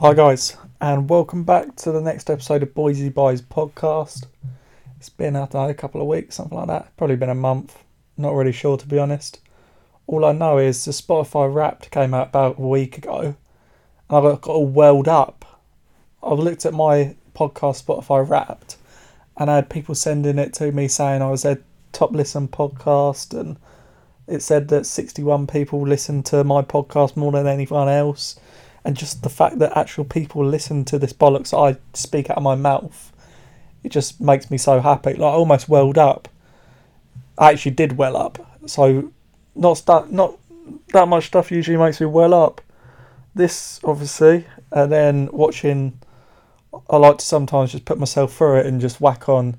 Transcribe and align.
Hi, 0.00 0.14
guys, 0.14 0.56
and 0.80 1.10
welcome 1.10 1.44
back 1.44 1.76
to 1.76 1.92
the 1.92 2.00
next 2.00 2.30
episode 2.30 2.62
of 2.62 2.72
Boise 2.72 3.10
Buys 3.10 3.42
podcast. 3.42 4.24
It's 4.96 5.10
been, 5.10 5.36
I 5.36 5.46
know, 5.52 5.68
a 5.68 5.74
couple 5.74 6.00
of 6.00 6.06
weeks, 6.06 6.36
something 6.36 6.56
like 6.56 6.68
that. 6.68 6.96
Probably 6.96 7.16
been 7.16 7.28
a 7.28 7.34
month. 7.34 7.76
Not 8.16 8.32
really 8.32 8.50
sure, 8.50 8.78
to 8.78 8.88
be 8.88 8.98
honest. 8.98 9.40
All 10.06 10.24
I 10.24 10.32
know 10.32 10.56
is 10.56 10.82
the 10.86 10.92
Spotify 10.92 11.52
Wrapped 11.52 11.90
came 11.90 12.14
out 12.14 12.28
about 12.28 12.58
a 12.58 12.62
week 12.62 12.96
ago, 12.96 13.20
and 13.20 13.36
I 14.08 14.22
got, 14.22 14.40
got 14.40 14.52
all 14.52 14.66
welled 14.66 15.06
up. 15.06 15.60
I've 16.22 16.38
looked 16.38 16.64
at 16.64 16.72
my 16.72 17.14
podcast 17.34 17.84
Spotify 17.84 18.26
Wrapped, 18.26 18.78
and 19.36 19.50
I 19.50 19.56
had 19.56 19.68
people 19.68 19.94
sending 19.94 20.38
it 20.38 20.54
to 20.54 20.72
me 20.72 20.88
saying 20.88 21.20
I 21.20 21.28
was 21.28 21.42
their 21.42 21.58
top 21.92 22.12
listen 22.12 22.48
podcast, 22.48 23.38
and 23.38 23.58
it 24.26 24.40
said 24.40 24.68
that 24.68 24.86
61 24.86 25.46
people 25.46 25.82
listened 25.82 26.24
to 26.24 26.42
my 26.42 26.62
podcast 26.62 27.18
more 27.18 27.32
than 27.32 27.46
anyone 27.46 27.90
else 27.90 28.40
and 28.84 28.96
just 28.96 29.22
the 29.22 29.28
fact 29.28 29.58
that 29.58 29.76
actual 29.76 30.04
people 30.04 30.44
listen 30.44 30.84
to 30.86 30.98
this 30.98 31.12
bollocks 31.12 31.52
I 31.52 31.78
speak 31.94 32.30
out 32.30 32.38
of 32.38 32.42
my 32.42 32.54
mouth, 32.54 33.12
it 33.82 33.90
just 33.90 34.20
makes 34.20 34.50
me 34.50 34.58
so 34.58 34.80
happy. 34.80 35.12
Like 35.12 35.32
I 35.32 35.36
almost 35.36 35.68
welled 35.68 35.98
up. 35.98 36.28
I 37.38 37.52
actually 37.52 37.72
did 37.72 37.96
well 37.96 38.16
up. 38.16 38.38
So 38.66 39.12
not 39.54 39.74
st- 39.74 40.12
not 40.12 40.38
that 40.92 41.08
much 41.08 41.26
stuff 41.26 41.50
usually 41.50 41.76
makes 41.76 42.00
me 42.00 42.06
well 42.06 42.34
up. 42.34 42.60
This 43.34 43.80
obviously, 43.84 44.46
and 44.72 44.90
then 44.90 45.28
watching. 45.32 45.98
I 46.88 46.98
like 46.98 47.18
to 47.18 47.24
sometimes 47.24 47.72
just 47.72 47.84
put 47.84 47.98
myself 47.98 48.36
through 48.36 48.60
it 48.60 48.66
and 48.66 48.80
just 48.80 49.00
whack 49.00 49.28
on. 49.28 49.58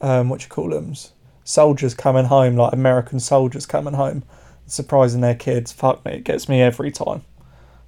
Um, 0.00 0.28
what 0.28 0.42
you 0.42 0.48
call 0.48 0.70
them? 0.70 0.94
Soldiers 1.42 1.92
coming 1.94 2.26
home, 2.26 2.56
like 2.56 2.72
American 2.72 3.18
soldiers 3.18 3.66
coming 3.66 3.94
home, 3.94 4.22
surprising 4.66 5.20
their 5.22 5.34
kids. 5.34 5.72
Fuck 5.72 6.04
me, 6.04 6.12
it 6.12 6.24
gets 6.24 6.48
me 6.48 6.62
every 6.62 6.90
time. 6.92 7.24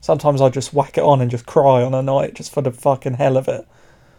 Sometimes 0.00 0.40
I 0.40 0.48
just 0.48 0.72
whack 0.72 0.98
it 0.98 1.04
on 1.04 1.20
and 1.20 1.30
just 1.30 1.46
cry 1.46 1.82
on 1.82 1.94
a 1.94 2.02
night 2.02 2.34
just 2.34 2.52
for 2.52 2.62
the 2.62 2.70
fucking 2.70 3.14
hell 3.14 3.36
of 3.36 3.48
it. 3.48 3.66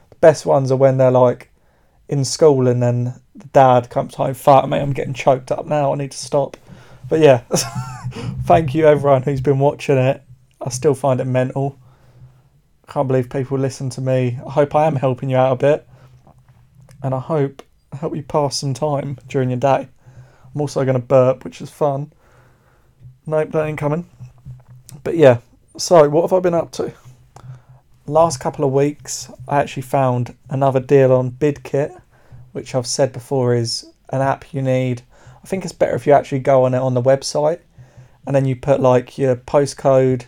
The 0.10 0.16
best 0.18 0.46
ones 0.46 0.72
are 0.72 0.78
when 0.78 0.98
they're 0.98 1.12
like 1.12 1.50
in 2.10 2.26
school 2.26 2.68
and 2.68 2.82
then 2.82 3.22
the 3.36 3.48
dad 3.48 3.90
comes 3.90 4.16
home, 4.16 4.34
fuck 4.34 4.68
me, 4.68 4.80
I'm 4.80 4.94
getting 4.94 5.14
choked 5.14 5.52
up 5.52 5.66
now, 5.66 5.94
I 5.94 5.96
need 5.96 6.12
to 6.12 6.18
stop. 6.18 6.58
But 7.10 7.20
yeah, 7.20 7.44
thank 8.44 8.76
you 8.76 8.86
everyone 8.86 9.24
who's 9.24 9.42
been 9.42 9.60
watching 9.60 9.98
it. 9.98 10.24
I 10.62 10.70
still 10.70 10.96
find 10.96 11.20
it 11.20 11.26
mental. 11.26 11.78
Can't 12.88 13.08
believe 13.08 13.30
people 13.30 13.58
listen 13.58 13.90
to 13.92 14.02
me. 14.02 14.40
I 14.46 14.52
hope 14.52 14.76
I 14.76 14.88
am 14.88 14.96
helping 14.96 15.30
you 15.30 15.38
out 15.38 15.54
a 15.54 15.56
bit. 15.56 15.88
And 17.04 17.14
I 17.14 17.20
hope 17.20 17.62
I 17.94 17.98
help 17.98 18.16
you 18.16 18.24
pass 18.24 18.58
some 18.58 18.74
time 18.74 19.18
during 19.28 19.50
your 19.50 19.60
day. 19.60 19.88
I'm 20.54 20.62
also 20.62 20.84
going 20.84 21.00
to 21.00 21.06
burp, 21.06 21.44
which 21.44 21.62
is 21.62 21.70
fun. 21.70 22.12
Nope, 23.26 23.52
that 23.52 23.66
ain't 23.66 23.78
coming. 23.78 24.10
But 25.04 25.16
yeah, 25.16 25.40
so, 25.78 26.10
what 26.10 26.24
have 26.24 26.34
I 26.34 26.40
been 26.40 26.54
up 26.56 26.72
to? 26.74 26.92
Last 28.08 28.40
couple 28.40 28.66
of 28.66 28.72
weeks, 28.72 29.30
I 29.48 29.60
actually 29.60 29.84
found 29.84 30.36
another 30.50 30.80
deal 30.80 31.12
on 31.12 31.32
PicClick, 31.32 32.02
which 32.52 32.74
I've 32.74 32.88
said 32.88 33.14
before 33.14 33.54
is 33.54 33.86
an 34.10 34.22
app 34.22 34.54
you 34.54 34.62
need. 34.62 35.04
I 35.44 35.48
think 35.48 35.64
it's 35.64 35.74
better 35.74 35.96
if 35.96 36.08
you 36.08 36.14
actually 36.14 36.40
go 36.40 36.66
on 36.66 36.74
it 36.74 36.80
on 36.80 36.94
the 36.94 37.02
website 37.02 37.60
and 38.26 38.36
then 38.36 38.46
you 38.46 38.56
put 38.56 38.80
like 38.80 39.18
your 39.18 39.36
postcode 39.36 40.26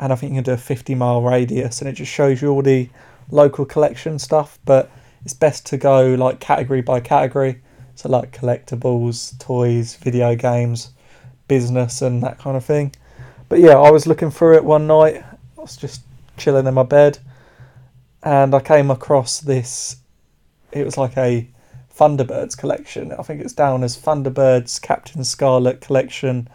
and 0.00 0.12
I 0.12 0.16
think 0.16 0.32
you 0.32 0.38
can 0.38 0.44
do 0.44 0.52
a 0.52 0.56
50 0.56 0.94
mile 0.94 1.22
radius 1.22 1.80
and 1.80 1.88
it 1.88 1.92
just 1.92 2.10
shows 2.10 2.42
you 2.42 2.48
all 2.48 2.62
the 2.62 2.88
local 3.30 3.64
collection 3.64 4.18
stuff. 4.18 4.58
But 4.64 4.90
it's 5.24 5.34
best 5.34 5.66
to 5.66 5.76
go 5.76 6.14
like 6.14 6.40
category 6.40 6.80
by 6.80 7.00
category. 7.00 7.62
So, 7.94 8.08
like 8.08 8.32
collectibles, 8.32 9.38
toys, 9.38 9.94
video 9.96 10.34
games, 10.34 10.90
business, 11.48 12.02
and 12.02 12.22
that 12.22 12.38
kind 12.38 12.56
of 12.56 12.64
thing. 12.64 12.94
But 13.50 13.58
yeah, 13.58 13.76
I 13.76 13.90
was 13.90 14.06
looking 14.06 14.30
through 14.30 14.56
it 14.58 14.64
one 14.64 14.86
night. 14.86 15.24
I 15.58 15.60
was 15.60 15.76
just 15.76 16.02
chilling 16.36 16.68
in 16.68 16.74
my 16.74 16.84
bed, 16.84 17.18
and 18.22 18.54
I 18.54 18.60
came 18.60 18.92
across 18.92 19.40
this. 19.40 19.96
It 20.70 20.84
was 20.84 20.96
like 20.96 21.16
a 21.16 21.48
Thunderbirds 21.92 22.56
collection. 22.56 23.10
I 23.10 23.22
think 23.24 23.40
it's 23.40 23.52
down 23.52 23.82
as 23.82 23.98
Thunderbirds 23.98 24.80
Captain 24.80 25.24
Scarlet 25.24 25.80
collection, 25.80 26.48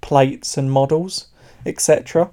plates 0.00 0.56
and 0.56 0.72
models, 0.72 1.28
etc. 1.66 2.30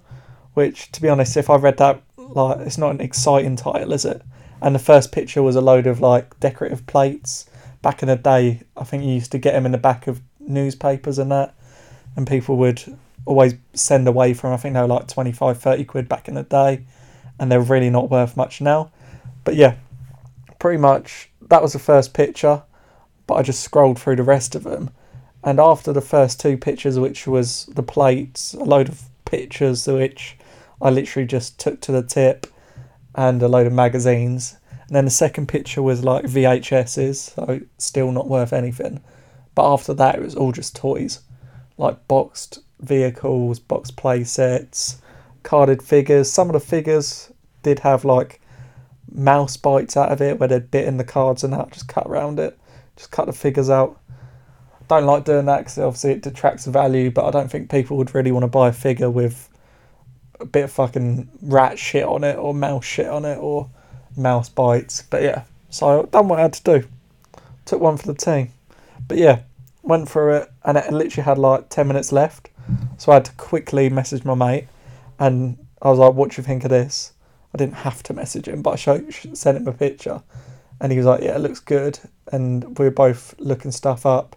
Which, 0.54 0.94
to 0.94 1.02
be 1.02 1.10
honest, 1.10 1.36
if 1.36 1.50
I 1.50 1.58
read 1.58 1.76
that, 1.80 2.02
like, 2.16 2.62
it's 2.62 2.78
not 2.78 2.92
an 2.92 3.02
exciting 3.02 3.58
title, 3.58 3.92
is 3.92 4.06
it? 4.06 4.22
And 4.62 4.74
the 4.74 4.80
first 4.80 5.12
picture 5.12 5.44
was 5.44 5.58
a 5.58 5.62
load 5.62 5.88
of 5.88 6.00
like 6.00 6.40
decorative 6.40 6.88
plates. 6.88 7.50
Back 7.82 8.02
in 8.02 8.08
the 8.08 8.16
day, 8.16 8.62
I 8.78 8.86
think 8.86 9.04
you 9.04 9.12
used 9.12 9.34
to 9.34 9.40
get 9.40 9.52
them 9.52 9.66
in 9.66 9.74
the 9.74 9.78
back 9.78 10.08
of 10.08 10.22
newspapers 10.40 11.20
and 11.20 11.30
that, 11.34 11.54
and 12.16 12.26
people 12.26 12.56
would 12.56 12.98
always 13.26 13.56
send 13.74 14.08
away 14.08 14.34
from. 14.34 14.54
I 14.54 14.58
think 14.58 14.74
they 14.74 14.82
were 14.82 14.88
like 14.88 15.08
25, 15.08 15.60
30 15.60 15.86
quid 15.86 16.08
back 16.10 16.28
in 16.28 16.36
the 16.36 16.44
day, 16.44 16.86
and 17.40 17.52
they're 17.52 17.60
really 17.60 17.90
not 17.90 18.10
worth 18.10 18.38
much 18.38 18.62
now. 18.62 18.92
But 19.44 19.56
yeah, 19.56 19.76
pretty 20.60 20.78
much 20.78 21.30
that 21.42 21.62
was 21.62 21.74
the 21.74 21.80
first 21.80 22.14
picture, 22.14 22.64
but 23.28 23.36
I 23.36 23.44
just 23.44 23.62
scrolled 23.62 24.00
through 24.00 24.16
the 24.16 24.24
rest 24.24 24.56
of 24.56 24.64
them. 24.64 24.92
And 25.44 25.60
after 25.60 25.94
the 25.94 26.02
first 26.02 26.40
two 26.40 26.58
pictures, 26.58 26.98
which 26.98 27.28
was 27.28 27.66
the 27.68 27.84
plates, 27.84 28.54
a 28.54 28.64
load 28.64 28.90
of 28.90 29.04
pictures, 29.26 29.86
which 29.88 30.38
I 30.82 30.90
literally 30.90 31.28
just 31.28 31.60
took 31.60 31.82
to 31.82 31.92
the 31.92 32.02
tip, 32.02 32.48
and 33.14 33.42
a 33.42 33.48
load 33.48 33.68
of 33.68 33.74
magazines. 33.74 34.58
And 34.88 34.96
then 34.96 35.06
the 35.06 35.12
second 35.12 35.48
picture 35.48 35.82
was 35.82 36.04
like 36.04 36.26
VHSs, 36.26 37.36
so 37.36 37.62
still 37.78 38.12
not 38.12 38.28
worth 38.28 38.54
anything. 38.54 39.02
But 39.54 39.72
after 39.72 39.94
that, 39.94 40.16
it 40.16 40.22
was 40.22 40.36
all 40.36 40.52
just 40.52 40.76
toys, 40.76 41.22
like 41.78 42.08
boxed 42.08 42.60
vehicles, 42.80 43.60
box 43.60 43.92
play 43.92 44.24
sets, 44.24 45.02
carded 45.44 45.82
figures. 45.82 46.32
Some 46.32 46.50
of 46.50 46.54
the 46.54 46.60
figures 46.60 47.32
did 47.64 47.80
have 47.80 48.06
like 48.06 48.42
mouse 49.12 49.58
bites 49.58 49.96
out 49.96 50.12
of 50.12 50.22
it 50.22 50.40
where 50.40 50.50
they'd 50.50 50.72
bit 50.72 50.88
in 50.88 50.98
the 50.98 51.04
cards 51.04 51.44
and 51.44 51.54
that, 51.54 51.72
just 51.72 51.88
cut 51.88 52.08
around 52.08 52.40
it, 52.40 52.58
just 52.96 53.12
cut 53.12 53.26
the 53.26 53.34
figures 53.34 53.70
out. 53.70 54.00
Don't 54.88 55.06
like 55.06 55.26
doing 55.26 55.46
that 55.46 55.60
because 55.60 55.78
obviously 55.80 56.12
it 56.12 56.22
detracts 56.22 56.66
value, 56.66 57.10
but 57.10 57.26
I 57.26 57.32
don't 57.32 57.50
think 57.50 57.72
people 57.72 57.98
would 57.98 58.14
really 58.14 58.32
want 58.32 58.44
to 58.44 58.48
buy 58.48 58.70
a 58.70 58.74
figure 58.74 59.10
with 59.10 59.50
a 60.40 60.46
bit 60.46 60.66
of 60.66 60.72
fucking 60.72 61.30
rat 61.42 61.80
shit 61.80 62.04
on 62.04 62.24
it 62.24 62.36
or 62.36 62.54
mouse 62.54 62.86
shit 62.86 63.08
on 63.08 63.26
it 63.26 63.38
or 63.38 63.70
mouse 64.16 64.50
bites. 64.50 65.02
But 65.04 65.24
yeah, 65.24 65.44
so 65.70 66.02
I 66.02 66.06
done 66.06 66.28
what 66.28 66.40
I 66.40 66.44
had 66.44 66.54
to 66.54 66.82
do. 66.82 66.88
Took 67.66 67.82
one 67.82 67.98
for 67.98 68.08
the 68.08 68.14
team. 68.14 68.52
But 69.08 69.18
yeah, 69.18 69.42
went 69.82 70.10
through 70.10 70.36
it 70.36 70.52
and 70.64 70.78
it 70.78 70.92
literally 70.92 71.26
had 71.26 71.38
like 71.38 71.70
10 71.70 71.88
minutes 71.88 72.12
left. 72.12 72.50
So 72.98 73.12
I 73.12 73.16
had 73.16 73.26
to 73.26 73.34
quickly 73.34 73.90
message 73.90 74.24
my 74.24 74.36
mate, 74.36 74.68
and 75.20 75.58
I 75.82 75.90
was 75.90 76.00
like, 76.00 76.14
"What 76.14 76.32
do 76.32 76.42
you 76.42 76.46
think 76.46 76.64
of 76.64 76.70
this?" 76.70 77.12
I 77.54 77.58
didn't 77.58 77.76
have 77.76 78.04
to 78.04 78.14
message 78.14 78.48
him, 78.48 78.62
but 78.62 78.72
I 78.72 78.76
showed, 78.76 79.14
sent 79.34 79.58
him 79.58 79.68
a 79.68 79.74
picture, 79.74 80.22
and 80.80 80.92
he 80.92 80.98
was 80.98 81.06
like, 81.06 81.22
"Yeah, 81.22 81.36
it 81.36 81.42
looks 81.42 81.60
good." 81.60 82.00
And 82.32 82.78
we 82.78 82.86
were 82.86 82.92
both 82.92 83.36
looking 83.38 83.72
stuff 83.72 84.06
up, 84.06 84.36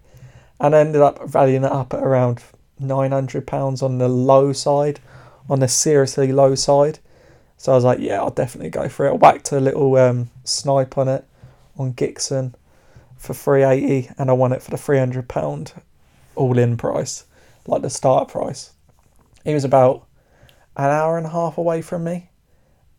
and 0.61 0.75
I 0.75 0.81
ended 0.81 1.03
up 1.03 1.29
valuing 1.29 1.65
it 1.65 1.73
up 1.73 1.95
at 1.95 2.03
around 2.03 2.43
nine 2.81 3.13
hundred 3.13 3.47
pounds 3.47 3.83
on 3.83 3.99
the 3.99 4.09
low 4.09 4.53
side, 4.53 5.01
on 5.49 5.61
the 5.61 5.69
seriously 5.69 6.33
low 6.33 6.55
side. 6.55 6.99
So 7.57 7.73
I 7.73 7.75
was 7.77 7.85
like, 7.85 8.01
"Yeah, 8.01 8.21
I'll 8.21 8.31
definitely 8.31 8.71
go 8.71 8.89
for 8.89 9.07
it." 9.07 9.11
I 9.11 9.15
whacked 9.15 9.53
a 9.53 9.61
little 9.61 9.95
um, 9.97 10.31
snipe 10.45 10.99
on 10.99 11.09
it 11.09 11.25
on 11.77 11.93
Gixen 11.93 12.55
for 13.17 13.35
three 13.35 13.63
eighty, 13.63 14.11
and 14.19 14.31
I 14.31 14.33
won 14.33 14.53
it 14.53 14.63
for 14.63 14.73
the 14.73 14.79
three 14.79 14.99
hundred 14.99 15.29
pound 15.29 15.73
all 16.35 16.59
in 16.59 16.77
price 16.77 17.25
like 17.69 17.83
the 17.83 17.91
start 17.91 18.29
price. 18.29 18.73
He 19.45 19.55
was 19.55 19.65
about 19.65 20.07
an 20.77 20.91
hour 20.91 21.17
and 21.17 21.27
a 21.27 21.31
half 21.31 21.59
away 21.59 21.83
from 21.83 22.05
me. 22.05 22.31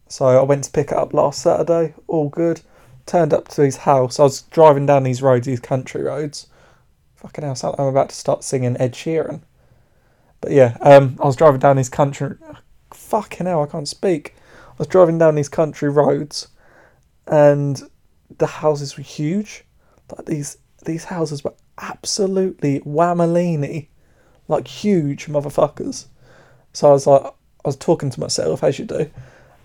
So 0.08 0.26
I 0.26 0.42
went 0.44 0.64
to 0.66 0.72
pick 0.72 0.92
it 0.92 0.98
up 0.98 1.14
last 1.14 1.42
Saturday, 1.42 1.94
all 2.08 2.30
good. 2.30 2.62
Turned 3.06 3.34
up 3.34 3.48
to 3.50 3.64
his 3.64 3.78
house. 3.78 4.20
I 4.20 4.24
was 4.24 4.44
driving 4.44 4.86
down 4.86 5.04
these 5.04 5.22
roads, 5.22 5.48
these 5.48 5.60
country 5.60 6.04
roads. 6.04 6.48
Fucking 7.16 7.44
hell, 7.44 7.76
I'm 7.78 7.88
about 7.88 8.10
to 8.10 8.16
start 8.16 8.44
singing 8.44 8.78
Ed 8.78 8.94
Sheeran. 8.94 9.42
But 10.42 10.52
yeah, 10.52 10.78
um, 10.82 11.18
I 11.22 11.26
was 11.26 11.36
driving 11.36 11.60
down 11.60 11.78
these 11.78 11.90
country. 11.90 12.36
Fucking 12.92 13.48
hell, 13.48 13.64
I 13.64 13.68
can't 13.68 13.88
speak. 13.88 14.36
I 14.70 14.76
was 14.78 14.88
driving 14.88 15.18
down 15.18 15.36
these 15.36 15.50
country 15.50 15.90
roads, 15.90 16.48
and 17.28 17.82
the 18.38 18.48
houses 18.48 18.96
were 18.96 19.04
huge. 19.04 19.66
Like 20.16 20.28
these, 20.28 20.58
these 20.86 21.06
houses 21.06 21.44
were 21.44 21.56
absolutely 21.78 22.80
whammalini 22.82 23.90
like 24.50 24.68
huge 24.68 25.28
motherfuckers. 25.28 26.08
So 26.74 26.90
I 26.90 26.92
was 26.92 27.08
like, 27.08 27.24
I 27.24 27.68
was 27.68 27.78
talking 27.78 28.10
to 28.10 28.20
myself 28.20 28.64
as 28.64 28.78
you 28.78 28.86
do, 28.86 28.98
and 28.98 29.12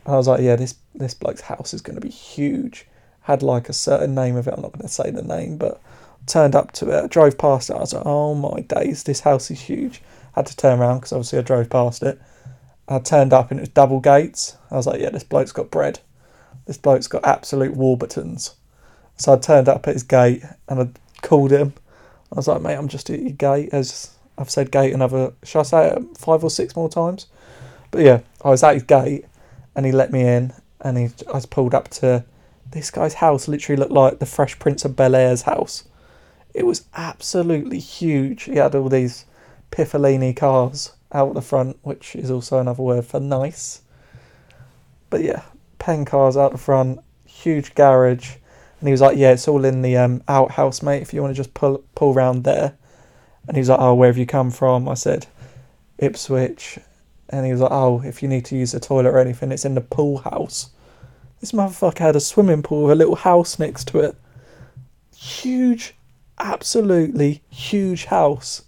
I 0.07 0.17
was 0.17 0.29
like, 0.29 0.41
yeah, 0.41 0.55
this 0.55 0.77
this 0.95 1.15
bloke's 1.15 1.41
house 1.41 1.75
is 1.75 1.81
going 1.81 1.97
to 1.97 2.01
be 2.01 2.11
huge. 2.11 2.87
Had 3.23 3.43
like 3.43 3.69
a 3.69 3.73
certain 3.73 4.15
name 4.15 4.37
of 4.37 4.47
it. 4.47 4.55
I'm 4.55 4.63
not 4.63 4.73
going 4.73 4.87
to 4.87 4.89
say 4.89 5.11
the 5.11 5.23
name, 5.23 5.57
but 5.57 5.81
turned 6.27 6.55
up 6.55 6.73
to 6.73 6.91
it. 6.91 7.05
I 7.05 7.07
drove 7.07 7.37
past 7.39 7.71
it. 7.71 7.75
I 7.75 7.81
was 7.81 7.95
like, 7.95 8.07
oh 8.07 8.35
my 8.35 8.61
days, 8.61 9.03
this 9.03 9.21
house 9.21 9.51
is 9.51 9.61
huge. 9.61 10.03
Had 10.35 10.47
to 10.47 10.57
turn 10.57 10.79
around 10.79 10.99
because 10.99 11.13
obviously 11.13 11.39
I 11.39 11.43
drove 11.43 11.71
past 11.71 12.03
it. 12.03 12.21
I 12.87 12.99
turned 12.99 13.33
up 13.33 13.51
and 13.51 13.59
it 13.59 13.63
was 13.63 13.69
double 13.71 14.01
gates. 14.01 14.57
I 14.71 14.77
was 14.77 14.87
like, 14.87 15.01
yeah, 15.01 15.11
this 15.11 15.25
bloke's 15.25 15.53
got 15.53 15.71
bread. 15.71 16.01
This 16.67 16.77
bloke's 16.77 17.07
got 17.07 17.25
absolute 17.25 17.75
Warburtons. 17.75 18.57
So 19.17 19.33
I 19.33 19.39
turned 19.39 19.69
up 19.69 19.87
at 19.87 19.95
his 19.95 20.03
gate 20.03 20.43
and 20.69 20.81
I 20.81 20.89
called 21.23 21.51
him. 21.51 21.73
I 22.33 22.37
was 22.37 22.49
like, 22.49 22.63
mate, 22.63 22.75
I'm 22.75 22.89
just 22.89 23.09
at 23.11 23.21
your 23.21 23.31
gate. 23.31 23.71
As 23.73 24.15
I've 24.37 24.51
said 24.51 24.71
gate 24.71 24.93
another, 24.93 25.33
shall 25.43 25.61
I 25.61 25.65
say 25.65 25.89
it 25.89 26.19
five 26.19 26.43
or 26.43 26.51
six 26.51 26.75
more 26.75 26.89
times? 26.89 27.27
But 27.91 28.03
yeah, 28.03 28.21
I 28.43 28.51
was 28.51 28.63
at 28.63 28.75
his 28.75 28.83
gate 28.83 29.27
and 29.77 29.87
he 29.87 29.93
let 29.93 30.13
me 30.13 30.23
in, 30.23 30.53
and 30.81 30.99
he 30.99 31.11
I 31.29 31.33
was 31.33 31.47
pulled 31.47 31.75
up 31.75 31.89
to 31.89 32.25
this 32.71 32.91
guy's 32.91 33.15
house. 33.15 33.49
Literally 33.49 33.79
looked 33.79 33.93
like 33.93 34.19
the 34.19 34.27
Fresh 34.27 34.59
Prince 34.59 34.85
of 34.85 34.97
Bel 34.97 35.15
Air's 35.15 35.43
house. 35.43 35.85
It 36.53 36.67
was 36.67 36.87
absolutely 36.95 37.81
huge. 37.81 38.45
He 38.45 38.57
had 38.57 38.75
all 38.75 38.89
these 38.89 39.25
Piffalini 39.71 40.37
cars 40.37 40.93
out 41.13 41.35
the 41.35 41.43
front, 41.43 41.79
which 41.83 42.15
is 42.15 42.31
also 42.31 42.59
another 42.59 42.83
word 42.83 43.05
for 43.05 43.21
nice. 43.21 43.83
But 45.11 45.23
yeah, 45.23 45.43
pen 45.79 46.05
cars 46.05 46.37
out 46.37 46.53
the 46.53 46.59
front, 46.59 47.01
huge 47.25 47.75
garage, 47.75 48.37
and 48.81 48.89
he 48.89 48.93
was 48.93 49.01
like, 49.01 49.17
"Yeah, 49.17 49.33
it's 49.33 49.49
all 49.49 49.65
in 49.65 49.83
the 49.83 49.97
um, 49.97 50.23
outhouse, 50.29 50.83
mate. 50.83 51.03
If 51.03 51.13
you 51.13 51.23
want 51.23 51.35
to 51.35 51.37
just 51.37 51.55
pull 51.55 51.85
pull 51.95 52.15
round 52.15 52.45
there." 52.45 52.75
And 53.47 53.57
he 53.57 53.61
was 53.61 53.69
like, 53.69 53.81
"Oh, 53.81 53.95
where 53.95 54.09
have 54.09 54.19
you 54.19 54.27
come 54.27 54.51
from?" 54.51 54.89
I 54.89 54.95
said, 54.95 55.27
"Ipswich." 55.99 56.79
And 57.29 57.45
he 57.47 57.53
was 57.53 57.61
like, 57.61 57.73
"Oh, 57.73 58.03
if 58.05 58.23
you 58.23 58.29
need 58.29 58.45
to 58.47 58.57
use 58.57 58.73
the 58.73 58.81
toilet 58.81 59.11
or 59.11 59.19
anything, 59.19 59.53
it's 59.53 59.65
in 59.65 59.75
the 59.75 59.81
pool 59.81 60.19
house." 60.19 60.71
This 61.41 61.53
motherfucker 61.53 61.99
had 61.99 62.17
a 62.17 62.21
swimming 62.21 62.63
pool 62.63 62.85
with 62.85 62.93
a 62.93 62.95
little 62.95 63.17
house 63.17 63.59
next 63.59 63.89
to 63.89 64.01
it. 64.01 64.17
Huge, 65.15 65.95
absolutely 66.39 67.43
huge 67.51 68.07
house. 68.07 68.63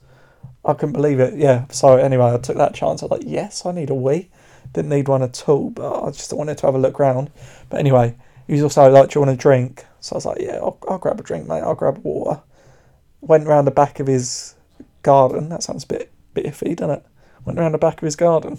I 0.64 0.75
couldn't 0.75 0.93
believe 0.93 1.20
it. 1.20 1.34
Yeah. 1.34 1.67
So 1.70 1.96
anyway, 1.96 2.34
I 2.34 2.38
took 2.38 2.56
that 2.56 2.75
chance. 2.75 3.02
I 3.02 3.06
was 3.06 3.12
like, 3.12 3.22
yes, 3.25 3.64
I 3.64 3.72
need 3.72 3.88
a 3.88 3.94
wee. 3.94 4.29
Didn't 4.72 4.90
need 4.90 5.08
one 5.08 5.22
at 5.22 5.49
all, 5.49 5.70
but 5.70 6.02
I 6.02 6.11
just 6.11 6.32
wanted 6.32 6.58
to 6.58 6.67
have 6.67 6.75
a 6.75 6.79
look 6.79 6.99
round. 6.99 7.31
But 7.70 7.81
anyway, 7.81 8.14
he 8.46 8.55
was 8.55 8.62
also 8.62 8.90
like, 8.90 9.11
do 9.11 9.19
you 9.19 9.25
want 9.25 9.38
a 9.38 9.40
drink? 9.40 9.87
So 10.00 10.14
I 10.14 10.17
was 10.17 10.26
like, 10.26 10.40
yeah, 10.40 10.56
I'll, 10.56 10.76
I'll 10.88 10.99
grab 10.99 11.20
a 11.20 11.22
drink, 11.22 11.46
mate. 11.46 11.62
I'll 11.62 11.75
grab 11.76 11.99
water. 12.02 12.43
Went 13.20 13.46
round 13.46 13.67
the 13.67 13.70
back 13.70 14.00
of 14.00 14.08
his 14.08 14.56
garden. 15.06 15.49
That 15.49 15.62
sounds 15.62 15.85
a 15.85 15.87
bit, 15.87 16.12
bit 16.35 16.47
iffy, 16.47 16.76
doesn't 16.76 16.97
it? 16.97 17.06
Went 17.44 17.58
around 17.58 17.73
the 17.73 17.79
back 17.79 18.03
of 18.03 18.05
his 18.05 18.17
garden. 18.17 18.58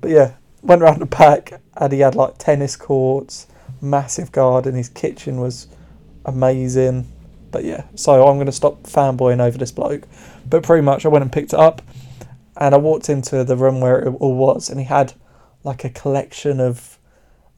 But 0.00 0.10
yeah, 0.10 0.32
went 0.62 0.82
around 0.82 1.00
the 1.00 1.06
back 1.06 1.60
and 1.76 1.92
he 1.92 2.00
had 2.00 2.14
like 2.14 2.38
tennis 2.38 2.76
courts, 2.76 3.46
massive 3.80 4.32
garden. 4.32 4.74
His 4.74 4.88
kitchen 4.88 5.38
was 5.38 5.68
amazing. 6.24 7.12
But 7.50 7.64
yeah, 7.64 7.84
so 7.94 8.26
I'm 8.26 8.36
going 8.36 8.46
to 8.46 8.52
stop 8.52 8.84
fanboying 8.84 9.40
over 9.40 9.58
this 9.58 9.70
bloke. 9.70 10.08
But 10.48 10.62
pretty 10.62 10.82
much, 10.82 11.04
I 11.04 11.08
went 11.08 11.22
and 11.22 11.30
picked 11.30 11.52
it 11.52 11.58
up, 11.58 11.82
and 12.56 12.74
I 12.74 12.78
walked 12.78 13.10
into 13.10 13.44
the 13.44 13.56
room 13.56 13.80
where 13.80 14.00
it 14.00 14.08
all 14.08 14.34
was, 14.34 14.70
and 14.70 14.80
he 14.80 14.86
had 14.86 15.12
like 15.62 15.84
a 15.84 15.90
collection 15.90 16.58
of 16.60 16.98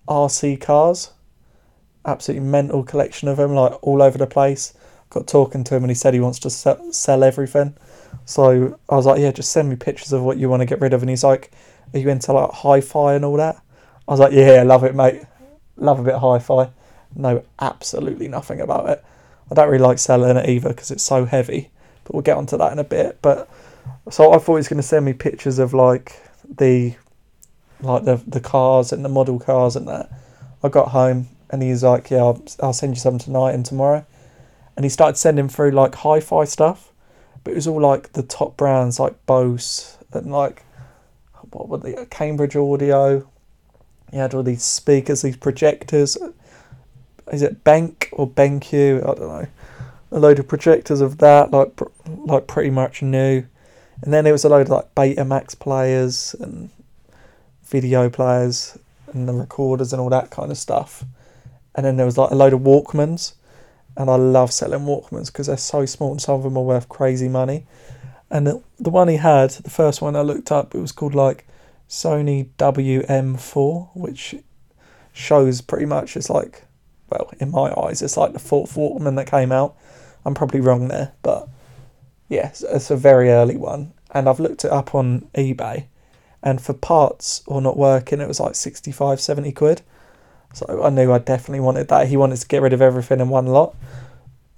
RC 0.09 0.61
cars, 0.61 1.13
absolutely 2.05 2.47
mental 2.47 2.83
collection 2.83 3.29
of 3.29 3.37
them, 3.37 3.55
like 3.55 3.79
all 3.83 4.03
over 4.03 4.19
the 4.19 4.27
place. 4.27 4.75
Got 5.15 5.29
talking 5.29 5.63
to 5.63 5.77
him, 5.77 5.85
and 5.85 5.91
he 5.91 5.95
said 5.95 6.13
he 6.13 6.19
wants 6.19 6.41
to 6.41 6.51
sell, 6.51 6.93
sell 6.93 7.23
everything. 7.23 7.77
So 8.25 8.79
I 8.89 8.97
was 8.97 9.07
like, 9.07 9.21
yeah, 9.21 9.31
just 9.31 9.53
send 9.53 9.69
me 9.69 9.77
pictures 9.77 10.13
of 10.13 10.23
what 10.23 10.39
you 10.39 10.49
want 10.49 10.61
to 10.61 10.67
get 10.67 10.81
rid 10.81 10.93
of. 10.93 11.03
And 11.03 11.09
he's 11.09 11.23
like, 11.23 11.53
are 11.93 12.01
you 12.01 12.09
into 12.09 12.33
like 12.33 12.51
hi-fi 12.51 13.15
and 13.15 13.25
all 13.25 13.37
that? 13.37 13.63
I 14.09 14.11
was 14.11 14.19
like, 14.19 14.33
yeah, 14.33 14.65
love 14.65 14.83
it, 14.83 14.95
mate. 14.95 15.23
Love 15.77 16.01
a 16.01 16.03
bit 16.03 16.15
of 16.15 16.21
hi-fi. 16.21 16.69
Know 17.15 17.45
absolutely 17.61 18.27
nothing 18.27 18.61
about 18.61 18.89
it. 18.89 19.05
I 19.51 19.55
don't 19.55 19.69
really 19.69 19.85
like 19.85 20.01
selling 20.01 20.37
it 20.37 20.49
either 20.49 20.71
because 20.71 20.91
it's 20.91 21.05
so 21.05 21.27
heavy. 21.27 21.71
But 22.03 22.15
we'll 22.15 22.23
get 22.23 22.37
onto 22.37 22.57
that 22.59 22.73
in 22.73 22.81
a 22.81 22.85
bit. 22.85 23.21
But 23.23 23.49
so 24.11 24.33
I 24.33 24.39
thought 24.39 24.55
he 24.55 24.59
was 24.59 24.69
going 24.69 24.83
to 24.83 24.83
send 24.83 25.05
me 25.05 25.13
pictures 25.13 25.61
of 25.61 25.73
like 25.73 26.21
the 26.59 26.97
like 27.81 28.05
the 28.05 28.17
the 28.27 28.41
cars 28.41 28.93
and 28.93 29.05
the 29.05 29.09
model 29.09 29.39
cars 29.39 29.77
and 29.77 29.87
that. 29.87 30.11
I 30.63 30.69
got 30.69 30.89
home 30.89 31.29
and 31.51 31.63
he's 31.63 31.85
like, 31.85 32.11
yeah, 32.11 32.19
I'll, 32.19 32.43
I'll 32.61 32.73
send 32.73 32.95
you 32.95 33.01
some 33.01 33.19
tonight 33.19 33.53
and 33.53 33.65
tomorrow. 33.65 34.05
And 34.77 34.85
he 34.85 34.91
started 34.91 35.17
sending 35.17 35.49
through 35.49 35.71
like 35.71 35.95
hi-fi 35.95 36.45
stuff, 36.45 36.93
but 37.43 37.53
it 37.53 37.55
was 37.55 37.67
all 37.67 37.81
like 37.81 38.13
the 38.13 38.23
top 38.23 38.57
brands 38.57 38.99
like 38.99 39.25
Bose 39.27 39.99
and 40.13 40.33
like 40.33 40.65
what 41.51 41.69
were 41.69 41.79
the 41.79 41.97
uh, 41.97 42.05
Cambridge 42.07 42.57
Audio. 42.57 43.29
He 44.11 44.17
had 44.19 44.35
all 44.35 44.43
these 44.43 44.63
speakers, 44.63 45.23
these 45.23 45.37
projectors 45.37 46.17
is 47.33 47.43
it 47.43 47.65
Bank 47.65 48.09
or 48.13 48.29
BenQ? 48.29 49.03
I 49.03 49.07
don't 49.07 49.21
know. 49.21 49.47
A 50.13 50.19
load 50.19 50.39
of 50.39 50.47
projectors 50.47 51.01
of 51.01 51.19
that, 51.19 51.51
like 51.51 51.79
like 52.07 52.47
pretty 52.47 52.71
much 52.71 53.03
new, 53.03 53.45
and 54.03 54.13
then 54.13 54.25
there 54.25 54.33
was 54.33 54.45
a 54.45 54.49
load 54.49 54.63
of 54.63 54.69
like 54.69 54.95
Betamax 54.95 55.59
players 55.59 56.35
and 56.39 56.71
video 57.65 58.09
players 58.09 58.79
and 59.13 59.29
the 59.29 59.33
recorders 59.33 59.93
and 59.93 60.01
all 60.01 60.11
that 60.11 60.31
kind 60.31 60.51
of 60.51 60.59
stuff. 60.59 61.05
And 61.75 61.85
then 61.85 61.97
there 61.97 62.07
was 62.07 62.19
like 62.19 62.31
a 62.31 62.37
load 62.37 62.53
of 62.53 62.61
Walkmans, 62.61 63.35
and 63.97 64.11
I 64.11 64.17
love 64.17 64.53
selling 64.53 64.81
Walkmans 64.81 65.27
because 65.27 65.47
they're 65.47 65.57
so 65.57 65.87
small 65.87 66.13
and 66.13 66.21
some 66.21 66.35
of 66.37 66.43
them 66.43 66.57
are 66.57 66.65
worth 66.65 66.89
crazy 66.89 67.29
money. 67.29 67.67
And 68.31 68.47
the, 68.47 68.63
the 68.81 68.91
one 68.91 69.09
he 69.09 69.17
had, 69.17 69.51
the 69.51 69.71
first 69.71 70.03
one 70.03 70.17
I 70.17 70.23
looked 70.23 70.51
up, 70.51 70.75
it 70.75 70.81
was 70.81 70.93
called 70.93 71.15
like 71.15 71.47
Sony 71.89 72.49
WM4, 72.59 73.91
which 73.95 74.35
shows 75.13 75.61
pretty 75.61 75.87
much 75.87 76.17
it's 76.17 76.31
like 76.31 76.65
well, 77.11 77.31
in 77.39 77.51
my 77.51 77.73
eyes, 77.73 78.03
it's 78.03 78.17
like 78.17 78.33
the 78.33 78.39
fourth 78.39 78.75
Walkman 78.75 79.17
that 79.17 79.31
came 79.31 79.53
out. 79.53 79.77
I'm 80.25 80.35
probably 80.35 80.61
wrong 80.61 80.89
there, 80.89 81.13
but 81.23 81.49
yes, 82.29 82.65
yeah, 82.67 82.77
it's 82.77 82.91
a 82.91 82.97
very 82.97 83.31
early 83.31 83.57
one. 83.57 83.93
And 84.11 84.29
I've 84.29 84.41
looked 84.41 84.65
it 84.65 84.71
up 84.71 84.95
on 84.95 85.29
eBay, 85.35 85.87
and 86.43 86.61
for 86.61 86.73
parts 86.73 87.43
or 87.47 87.61
not 87.61 87.77
working, 87.77 88.21
it 88.21 88.29
was 88.29 88.41
like 88.41 88.55
65, 88.55 89.21
70 89.21 89.53
quid. 89.53 89.83
So 90.55 90.83
I 90.85 90.91
knew 90.91 91.13
I 91.13 91.19
definitely 91.19 91.61
wanted 91.61 91.89
that. 91.89 92.09
He 92.09 92.17
wanted 92.17 92.39
to 92.39 92.47
get 92.47 92.63
rid 92.63 92.73
of 92.73 92.81
everything 92.81 93.21
in 93.21 93.29
one 93.29 93.47
lot. 93.47 93.75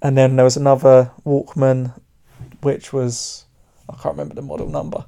And 0.01 0.15
then 0.17 0.35
there 0.35 0.45
was 0.45 0.55
another 0.55 1.11
Walkman, 1.25 1.99
which 2.61 2.93
was, 2.93 3.45
I 3.89 3.93
can't 3.93 4.13
remember 4.13 4.35
the 4.35 4.43
model 4.43 4.69
number, 4.69 5.05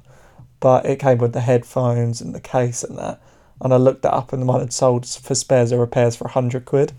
but 0.58 0.84
it 0.84 0.98
came 0.98 1.18
with 1.18 1.32
the 1.32 1.40
headphones 1.40 2.20
and 2.20 2.34
the 2.34 2.40
case 2.40 2.82
and 2.82 2.98
that. 2.98 3.22
And 3.60 3.72
I 3.72 3.76
looked 3.76 4.02
that 4.02 4.14
up, 4.14 4.32
and 4.32 4.42
the 4.42 4.46
one 4.46 4.60
had 4.60 4.72
sold 4.72 5.06
for 5.06 5.34
spares 5.34 5.70
or 5.72 5.78
repairs 5.78 6.16
for 6.16 6.24
100 6.24 6.64
quid. 6.64 6.92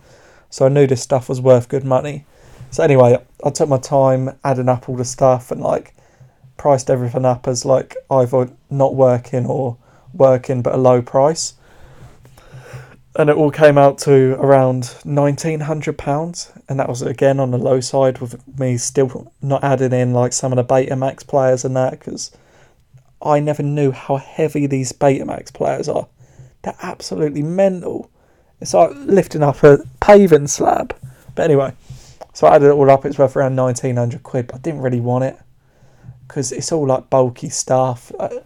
So 0.50 0.66
I 0.66 0.70
knew 0.70 0.88
this 0.88 1.02
stuff 1.02 1.28
was 1.28 1.42
worth 1.42 1.70
good 1.70 1.84
money. 1.84 2.26
So 2.70 2.84
anyway, 2.84 3.18
I 3.44 3.50
took 3.50 3.68
my 3.68 3.78
time 3.78 4.38
adding 4.44 4.70
up 4.70 4.88
all 4.88 4.96
the 4.96 5.04
stuff 5.04 5.52
and 5.52 5.62
like 5.62 5.94
priced 6.56 6.90
everything 6.90 7.26
up 7.26 7.48
as 7.48 7.66
like 7.66 7.98
either 8.10 8.50
not 8.70 8.96
working 8.96 9.46
or 9.46 9.78
working 10.14 10.62
but 10.62 10.76
a 10.76 10.78
low 10.78 11.02
price. 11.02 11.56
And 13.16 13.30
it 13.30 13.36
all 13.36 13.52
came 13.52 13.78
out 13.78 13.98
to 14.00 14.36
around 14.40 14.96
nineteen 15.04 15.62
hundred 15.62 15.98
pounds, 15.98 16.52
and 16.70 16.80
that 16.80 16.88
was 16.88 17.02
again 17.02 17.40
on 17.40 17.52
the 17.52 17.58
low 17.58 17.82
side 17.82 18.20
with 18.20 18.42
me 18.58 18.78
still 18.78 19.32
not 19.42 19.64
adding 19.64 19.92
in 19.92 20.14
like 20.14 20.32
some 20.32 20.54
of 20.54 20.56
the 20.56 20.74
Betamax 20.74 21.28
players 21.28 21.66
and 21.66 21.76
that 21.76 21.92
because 21.92 22.32
I 23.22 23.40
never 23.40 23.64
knew 23.64 23.92
how 23.92 24.16
heavy 24.18 24.66
these 24.66 24.94
Betamax 24.94 25.54
players 25.54 25.90
are. 25.90 26.08
They're 26.64 26.78
absolutely 26.82 27.44
mental. 27.44 28.10
It's 28.60 28.74
like 28.74 28.92
lifting 28.96 29.44
up 29.44 29.64
a 29.64 29.80
paving 30.00 30.48
slab. 30.48 30.96
But 31.36 31.44
anyway, 31.44 31.74
so 32.34 32.48
I 32.48 32.56
added 32.56 32.68
it 32.68 32.74
all 32.74 32.90
up. 32.90 33.06
It's 33.06 33.18
worth 33.18 33.36
around 33.36 33.56
1900 33.56 34.24
quid, 34.24 34.48
but 34.48 34.56
I 34.56 34.60
didn't 34.60 34.82
really 34.82 35.00
want 35.00 35.24
it 35.26 35.38
because 36.28 36.52
it's 36.52 36.72
all 36.72 36.88
like 36.88 37.10
bulky 37.10 37.50
stuff. 37.50 38.12
I, 38.20 38.42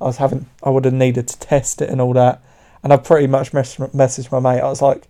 I 0.00 0.04
was 0.04 0.16
having, 0.16 0.46
I 0.62 0.70
would 0.70 0.84
have 0.84 0.94
needed 0.94 1.28
to 1.28 1.38
test 1.38 1.80
it 1.82 1.90
and 1.90 2.00
all 2.00 2.12
that. 2.14 2.42
And 2.82 2.92
I 2.92 2.96
pretty 2.96 3.26
much 3.26 3.52
messaged 3.52 4.32
my 4.32 4.40
mate. 4.40 4.60
I 4.60 4.68
was 4.68 4.82
like, 4.82 5.08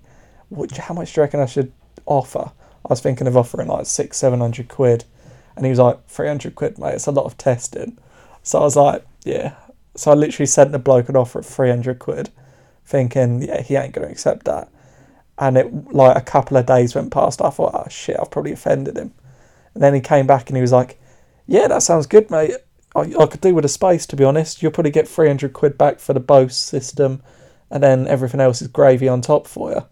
what, 0.49 0.77
how 0.77 0.95
much 0.95 1.15
do 1.15 1.21
you 1.21 1.25
reckon 1.25 1.41
I 1.41 1.47
should 1.47 1.73
offer? 2.07 2.51
I 2.85 2.89
was 2.89 3.01
thinking 3.01 3.27
of 3.27 3.37
offering 3.37 3.69
like 3.69 3.87
six, 3.87 4.17
seven 4.17 4.41
hundred 4.41 4.69
quid. 4.69 5.05
And 5.57 5.67
he 5.67 5.71
was 5.71 5.79
like, 5.79 6.07
300 6.07 6.55
quid, 6.55 6.79
mate. 6.79 6.95
It's 6.95 7.07
a 7.07 7.13
lot 7.13 7.27
of 7.27 7.37
testing. 7.37 7.99
So 8.43 8.61
I 8.61 8.63
was 8.63 8.77
like, 8.77 9.05
yeah. 9.25 9.57
So 9.95 10.11
I 10.11 10.15
literally 10.15 10.47
sent 10.47 10.73
the 10.73 10.79
bloke 10.79 11.09
an 11.09 11.17
offer 11.17 11.41
of 11.41 11.47
300 11.47 11.99
quid 11.99 12.31
thinking, 12.87 13.43
yeah, 13.43 13.61
he 13.61 13.77
ain't 13.77 13.93
going 13.93 14.07
to 14.07 14.13
accept 14.13 14.47
that. 14.47 14.69
And 15.39 15.57
it 15.57 15.93
like 15.93 16.17
a 16.17 16.23
couple 16.23 16.57
of 16.57 16.67
days 16.67 16.95
went 16.95 17.13
past. 17.13 17.43
I 17.43 17.51
thought, 17.51 17.75
oh 17.75 17.89
shit, 17.91 18.17
I've 18.19 18.31
probably 18.31 18.53
offended 18.53 18.97
him. 18.97 19.13
And 19.75 19.83
then 19.83 19.95
he 19.95 20.01
came 20.01 20.27
back 20.27 20.49
and 20.49 20.57
he 20.57 20.63
was 20.63 20.73
like, 20.73 20.99
yeah, 21.47 21.69
that 21.69 21.83
sounds 21.83 22.07
good, 22.07 22.31
mate. 22.31 22.53
I, 22.95 23.01
I 23.01 23.27
could 23.27 23.41
do 23.41 23.55
with 23.55 23.65
a 23.65 23.69
space, 23.69 24.07
to 24.07 24.17
be 24.17 24.25
honest. 24.25 24.63
You'll 24.63 24.73
probably 24.73 24.91
get 24.91 25.09
300 25.09 25.53
quid 25.53 25.79
back 25.79 25.99
for 26.01 26.13
the 26.13 26.21
Bose 26.21 26.57
system, 26.57 27.23
and 27.71 27.83
then 27.83 28.07
everything 28.09 28.41
else 28.41 28.61
is 28.61 28.69
gravy 28.69 29.09
on 29.09 29.21
top 29.21 29.47
for 29.47 29.71
you. 29.71 29.85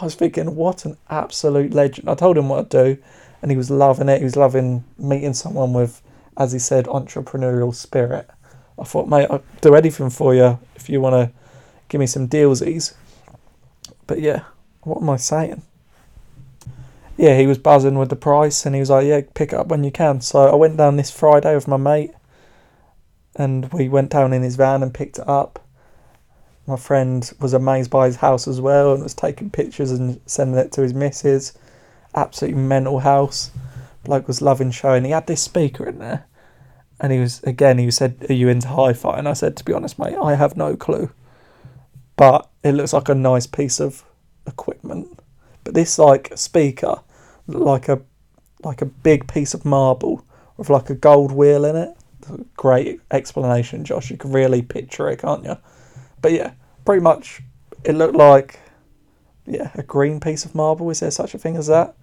I 0.00 0.04
was 0.04 0.14
thinking, 0.14 0.56
what 0.56 0.84
an 0.84 0.96
absolute 1.08 1.72
legend. 1.72 2.08
I 2.08 2.14
told 2.14 2.36
him 2.36 2.48
what 2.48 2.58
I'd 2.60 2.68
do, 2.68 2.98
and 3.40 3.50
he 3.50 3.56
was 3.56 3.70
loving 3.70 4.08
it. 4.08 4.18
He 4.18 4.24
was 4.24 4.36
loving 4.36 4.84
meeting 4.98 5.34
someone 5.34 5.72
with, 5.72 6.02
as 6.36 6.52
he 6.52 6.58
said, 6.58 6.86
entrepreneurial 6.86 7.74
spirit. 7.74 8.28
I 8.78 8.84
thought, 8.84 9.08
mate, 9.08 9.28
I'll 9.30 9.44
do 9.60 9.74
anything 9.74 10.10
for 10.10 10.34
you 10.34 10.58
if 10.74 10.88
you 10.88 11.00
want 11.00 11.14
to 11.14 11.36
give 11.88 12.00
me 12.00 12.06
some 12.06 12.26
dealsies. 12.26 12.94
But 14.06 14.20
yeah, 14.20 14.44
what 14.82 15.00
am 15.00 15.10
I 15.10 15.16
saying? 15.16 15.62
Yeah, 17.16 17.38
he 17.38 17.46
was 17.46 17.58
buzzing 17.58 17.96
with 17.96 18.08
the 18.08 18.16
price 18.16 18.66
and 18.66 18.74
he 18.74 18.80
was 18.80 18.90
like, 18.90 19.06
yeah, 19.06 19.20
pick 19.34 19.52
it 19.52 19.58
up 19.58 19.68
when 19.68 19.84
you 19.84 19.92
can. 19.92 20.20
So 20.20 20.50
I 20.50 20.56
went 20.56 20.76
down 20.76 20.96
this 20.96 21.12
Friday 21.12 21.54
with 21.54 21.68
my 21.68 21.76
mate 21.76 22.10
and 23.36 23.72
we 23.72 23.88
went 23.88 24.10
down 24.10 24.32
in 24.32 24.42
his 24.42 24.56
van 24.56 24.82
and 24.82 24.92
picked 24.92 25.18
it 25.18 25.28
up. 25.28 25.63
My 26.66 26.76
friend 26.76 27.30
was 27.40 27.52
amazed 27.52 27.90
by 27.90 28.06
his 28.06 28.16
house 28.16 28.48
as 28.48 28.60
well 28.60 28.94
and 28.94 29.02
was 29.02 29.14
taking 29.14 29.50
pictures 29.50 29.90
and 29.90 30.20
sending 30.26 30.58
it 30.58 30.72
to 30.72 30.82
his 30.82 30.94
missus. 30.94 31.52
Absolutely 32.14 32.60
mental 32.60 33.00
house. 33.00 33.50
Bloke 34.04 34.28
was 34.28 34.40
loving 34.40 34.70
showing. 34.70 35.04
He 35.04 35.10
had 35.10 35.26
this 35.26 35.42
speaker 35.42 35.86
in 35.86 35.98
there. 35.98 36.26
And 37.00 37.12
he 37.12 37.18
was, 37.18 37.42
again, 37.42 37.78
he 37.78 37.90
said, 37.90 38.24
Are 38.30 38.34
you 38.34 38.48
into 38.48 38.68
hi 38.68 38.92
fi? 38.92 39.18
And 39.18 39.28
I 39.28 39.32
said, 39.32 39.56
To 39.56 39.64
be 39.64 39.72
honest, 39.72 39.98
mate, 39.98 40.16
I 40.20 40.34
have 40.34 40.56
no 40.56 40.76
clue 40.76 41.10
but 42.16 42.48
it 42.62 42.72
looks 42.72 42.92
like 42.92 43.08
a 43.08 43.14
nice 43.14 43.46
piece 43.46 43.80
of 43.80 44.04
equipment. 44.46 45.18
But 45.64 45.74
this 45.74 45.98
like 45.98 46.32
speaker, 46.36 46.96
like 47.46 47.88
a 47.88 48.00
like 48.62 48.82
a 48.82 48.86
big 48.86 49.28
piece 49.28 49.54
of 49.54 49.64
marble 49.64 50.24
with 50.56 50.70
like 50.70 50.90
a 50.90 50.94
gold 50.94 51.32
wheel 51.32 51.64
in 51.64 51.76
it. 51.76 51.96
Great 52.56 53.00
explanation, 53.10 53.84
Josh. 53.84 54.10
You 54.10 54.16
can 54.16 54.32
really 54.32 54.62
picture 54.62 55.08
it, 55.10 55.18
can't 55.18 55.44
you? 55.44 55.56
But 56.24 56.32
yeah, 56.32 56.52
pretty 56.86 57.02
much 57.02 57.42
it 57.84 57.92
looked 57.92 58.14
like 58.16 58.58
yeah, 59.44 59.70
a 59.74 59.82
green 59.82 60.20
piece 60.20 60.46
of 60.46 60.54
marble. 60.54 60.88
Is 60.88 61.00
there 61.00 61.10
such 61.10 61.34
a 61.34 61.38
thing 61.38 61.54
as 61.54 61.66
that? 61.66 61.94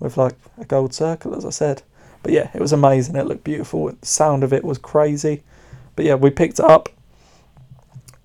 With 0.00 0.16
like 0.16 0.36
a 0.56 0.64
gold 0.64 0.94
circle, 0.94 1.34
as 1.34 1.44
I 1.44 1.50
said. 1.50 1.82
But 2.22 2.32
yeah, 2.32 2.50
it 2.54 2.62
was 2.62 2.72
amazing. 2.72 3.16
It 3.16 3.26
looked 3.26 3.44
beautiful. 3.44 3.92
The 3.92 4.06
sound 4.06 4.42
of 4.42 4.54
it 4.54 4.64
was 4.64 4.78
crazy. 4.78 5.42
But 5.96 6.06
yeah, 6.06 6.14
we 6.14 6.30
picked 6.30 6.60
it 6.60 6.64
up. 6.64 6.88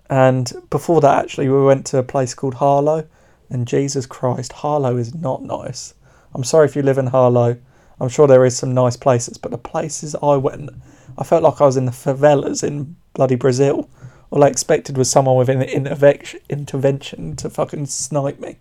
And 0.09 0.49
before 0.69 1.01
that, 1.01 1.21
actually, 1.21 1.49
we 1.49 1.61
went 1.61 1.85
to 1.87 1.97
a 1.97 2.03
place 2.03 2.33
called 2.33 2.53
Harlow. 2.53 3.05
And 3.49 3.67
Jesus 3.67 4.05
Christ, 4.05 4.53
Harlow 4.53 4.95
is 4.95 5.13
not 5.13 5.43
nice. 5.43 5.93
I'm 6.33 6.45
sorry 6.45 6.67
if 6.67 6.75
you 6.77 6.83
live 6.83 6.97
in 6.97 7.07
Harlow. 7.07 7.57
I'm 7.99 8.07
sure 8.07 8.27
there 8.27 8.45
is 8.45 8.55
some 8.55 8.73
nice 8.73 8.95
places, 8.95 9.37
but 9.37 9.51
the 9.51 9.57
places 9.57 10.15
I 10.23 10.37
went, 10.37 10.69
I 11.17 11.25
felt 11.25 11.43
like 11.43 11.59
I 11.59 11.65
was 11.65 11.75
in 11.75 11.83
the 11.83 11.91
favelas 11.91 12.63
in 12.63 12.95
bloody 13.13 13.35
Brazil. 13.35 13.89
All 14.33 14.43
I 14.43 14.47
expected 14.47 14.97
was 14.97 15.11
someone 15.11 15.35
with 15.35 15.47
an 15.47 15.61
intervention 15.61 17.35
to 17.35 17.49
fucking 17.51 17.85
snipe 17.85 18.39
me. 18.39 18.57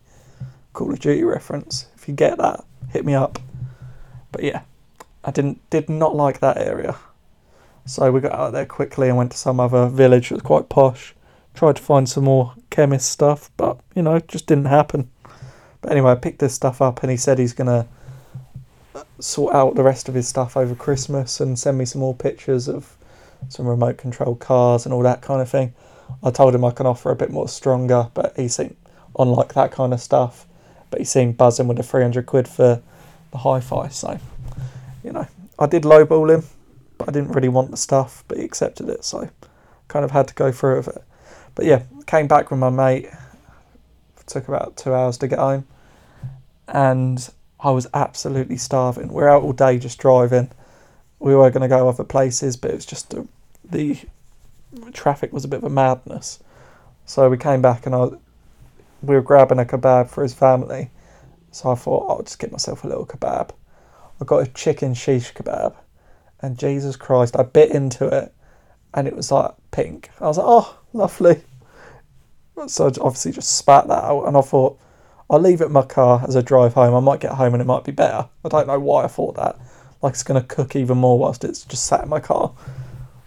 Call 0.74 0.92
of 0.92 1.00
Duty 1.00 1.24
reference. 1.24 1.86
If 1.96 2.06
you 2.06 2.12
get 2.12 2.36
that, 2.36 2.62
hit 2.90 3.06
me 3.06 3.14
up. 3.14 3.38
But 4.32 4.42
yeah, 4.42 4.64
I 5.24 5.30
didn't 5.30 5.70
did 5.70 5.88
not 5.88 6.14
like 6.14 6.40
that 6.40 6.58
area. 6.58 6.96
So 7.86 8.12
we 8.12 8.20
got 8.20 8.32
out 8.32 8.48
of 8.48 8.52
there 8.52 8.66
quickly 8.66 9.08
and 9.08 9.16
went 9.16 9.32
to 9.32 9.38
some 9.38 9.58
other 9.60 9.86
village 9.88 10.28
that 10.28 10.34
was 10.34 10.42
quite 10.42 10.68
posh. 10.68 11.14
Tried 11.54 11.76
to 11.76 11.82
find 11.82 12.06
some 12.06 12.24
more 12.24 12.52
chemist 12.68 13.10
stuff, 13.10 13.50
but 13.56 13.78
you 13.94 14.02
know, 14.02 14.20
just 14.20 14.46
didn't 14.46 14.66
happen. 14.66 15.10
But 15.80 15.92
anyway, 15.92 16.12
I 16.12 16.16
picked 16.16 16.40
this 16.40 16.52
stuff 16.52 16.82
up 16.82 17.02
and 17.02 17.10
he 17.10 17.16
said 17.16 17.38
he's 17.38 17.54
gonna 17.54 17.88
uh, 18.94 19.04
sort 19.20 19.54
out 19.54 19.74
the 19.74 19.82
rest 19.82 20.10
of 20.10 20.14
his 20.14 20.28
stuff 20.28 20.54
over 20.54 20.74
Christmas 20.74 21.40
and 21.40 21.58
send 21.58 21.78
me 21.78 21.86
some 21.86 22.02
more 22.02 22.14
pictures 22.14 22.68
of 22.68 22.94
some 23.48 23.66
remote 23.66 23.98
control 23.98 24.34
cars 24.34 24.86
and 24.86 24.94
all 24.94 25.02
that 25.02 25.22
kind 25.22 25.40
of 25.40 25.48
thing. 25.48 25.74
I 26.22 26.30
told 26.30 26.54
him 26.54 26.64
I 26.64 26.70
can 26.70 26.86
offer 26.86 27.10
a 27.10 27.16
bit 27.16 27.30
more 27.30 27.48
stronger, 27.48 28.08
but 28.14 28.34
he 28.36 28.48
seemed 28.48 28.76
unlike 29.18 29.54
that 29.54 29.72
kind 29.72 29.92
of 29.92 30.00
stuff. 30.00 30.46
But 30.90 31.00
he 31.00 31.04
seemed 31.04 31.36
buzzing 31.36 31.68
with 31.68 31.78
the 31.78 31.82
300 31.82 32.26
quid 32.26 32.46
for 32.46 32.82
the 33.30 33.38
hi 33.38 33.60
fi. 33.60 33.88
So, 33.88 34.18
you 35.02 35.12
know, 35.12 35.26
I 35.58 35.66
did 35.66 35.84
lowball 35.84 36.34
him, 36.34 36.44
but 36.98 37.08
I 37.08 37.12
didn't 37.12 37.32
really 37.32 37.48
want 37.48 37.70
the 37.70 37.76
stuff, 37.76 38.24
but 38.28 38.38
he 38.38 38.44
accepted 38.44 38.88
it. 38.88 39.04
So, 39.04 39.30
kind 39.88 40.04
of 40.04 40.10
had 40.10 40.28
to 40.28 40.34
go 40.34 40.52
through 40.52 40.78
with 40.78 40.88
it. 40.88 41.02
But 41.54 41.64
yeah, 41.64 41.82
came 42.06 42.26
back 42.26 42.50
with 42.50 42.60
my 42.60 42.70
mate. 42.70 43.08
Took 44.26 44.48
about 44.48 44.76
two 44.76 44.94
hours 44.94 45.18
to 45.18 45.28
get 45.28 45.38
home. 45.38 45.66
And 46.68 47.28
I 47.60 47.70
was 47.70 47.86
absolutely 47.92 48.56
starving. 48.56 49.08
We 49.08 49.14
we're 49.14 49.28
out 49.28 49.42
all 49.42 49.52
day 49.52 49.78
just 49.78 49.98
driving 49.98 50.50
we 51.22 51.36
were 51.36 51.50
going 51.50 51.62
to 51.62 51.68
go 51.68 51.88
other 51.88 52.02
places, 52.02 52.56
but 52.56 52.72
it 52.72 52.74
was 52.74 52.86
just 52.86 53.14
a, 53.14 53.26
the 53.64 53.96
traffic 54.92 55.32
was 55.32 55.44
a 55.44 55.48
bit 55.48 55.58
of 55.58 55.64
a 55.64 55.70
madness. 55.70 56.40
So 57.06 57.30
we 57.30 57.38
came 57.38 57.62
back 57.62 57.86
and 57.86 57.94
I, 57.94 58.06
we 59.02 59.14
were 59.14 59.22
grabbing 59.22 59.60
a 59.60 59.64
kebab 59.64 60.10
for 60.10 60.24
his 60.24 60.34
family. 60.34 60.90
So 61.52 61.70
I 61.70 61.76
thought 61.76 62.10
I'll 62.10 62.22
just 62.22 62.40
get 62.40 62.50
myself 62.50 62.82
a 62.82 62.88
little 62.88 63.06
kebab. 63.06 63.50
I 64.20 64.24
got 64.24 64.46
a 64.46 64.50
chicken 64.50 64.94
shish 64.94 65.32
kebab, 65.32 65.74
and 66.40 66.58
Jesus 66.58 66.96
Christ, 66.96 67.36
I 67.38 67.42
bit 67.44 67.70
into 67.70 68.06
it, 68.06 68.32
and 68.94 69.06
it 69.06 69.14
was 69.14 69.30
like 69.30 69.52
pink. 69.70 70.10
I 70.20 70.26
was 70.26 70.38
like, 70.38 70.46
oh, 70.48 70.78
lovely. 70.92 71.42
So 72.66 72.86
I 72.86 72.88
obviously 73.00 73.32
just 73.32 73.56
spat 73.56 73.86
that 73.88 74.04
out, 74.04 74.24
and 74.24 74.36
I 74.36 74.40
thought 74.40 74.78
I'll 75.28 75.40
leave 75.40 75.60
it 75.60 75.66
in 75.66 75.72
my 75.72 75.82
car 75.82 76.24
as 76.26 76.36
I 76.36 76.40
drive 76.40 76.74
home. 76.74 76.94
I 76.94 77.00
might 77.00 77.20
get 77.20 77.32
home 77.32 77.54
and 77.54 77.60
it 77.60 77.66
might 77.66 77.84
be 77.84 77.92
better. 77.92 78.28
I 78.44 78.48
don't 78.48 78.66
know 78.66 78.80
why 78.80 79.04
I 79.04 79.08
thought 79.08 79.36
that 79.36 79.58
like 80.02 80.14
it's 80.14 80.22
going 80.22 80.40
to 80.40 80.46
cook 80.46 80.76
even 80.76 80.98
more 80.98 81.18
whilst 81.18 81.44
it's 81.44 81.64
just 81.64 81.86
sat 81.86 82.02
in 82.02 82.08
my 82.08 82.20
car. 82.20 82.52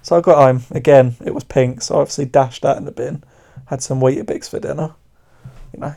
So 0.01 0.17
I 0.17 0.21
got 0.21 0.37
home 0.37 0.63
again. 0.71 1.15
It 1.25 1.33
was 1.33 1.43
pink, 1.43 1.81
so 1.81 1.95
I 1.95 2.01
obviously 2.01 2.25
dashed 2.25 2.61
that 2.61 2.77
in 2.77 2.85
the 2.85 2.91
bin. 2.91 3.23
Had 3.65 3.81
some 3.81 3.99
Weetabix 3.99 4.49
for 4.49 4.59
dinner. 4.59 4.93
You 5.73 5.79
know, 5.79 5.95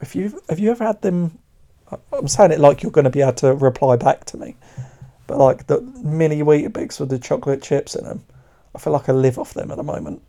if 0.00 0.16
you 0.16 0.40
have 0.48 0.58
you 0.58 0.70
ever 0.70 0.84
had 0.84 1.02
them? 1.02 1.38
I'm 2.12 2.28
saying 2.28 2.52
it 2.52 2.60
like 2.60 2.82
you're 2.82 2.92
going 2.92 3.04
to 3.04 3.10
be 3.10 3.20
able 3.20 3.32
to 3.34 3.54
reply 3.54 3.96
back 3.96 4.24
to 4.26 4.36
me, 4.36 4.56
but 5.26 5.38
like 5.38 5.66
the 5.66 5.80
mini 6.02 6.42
Weetabix 6.42 7.00
with 7.00 7.10
the 7.10 7.18
chocolate 7.18 7.62
chips 7.62 7.96
in 7.96 8.04
them, 8.04 8.24
I 8.74 8.78
feel 8.78 8.92
like 8.92 9.08
I 9.08 9.12
live 9.12 9.38
off 9.38 9.54
them 9.54 9.70
at 9.70 9.76
the 9.76 9.82
moment. 9.82 10.22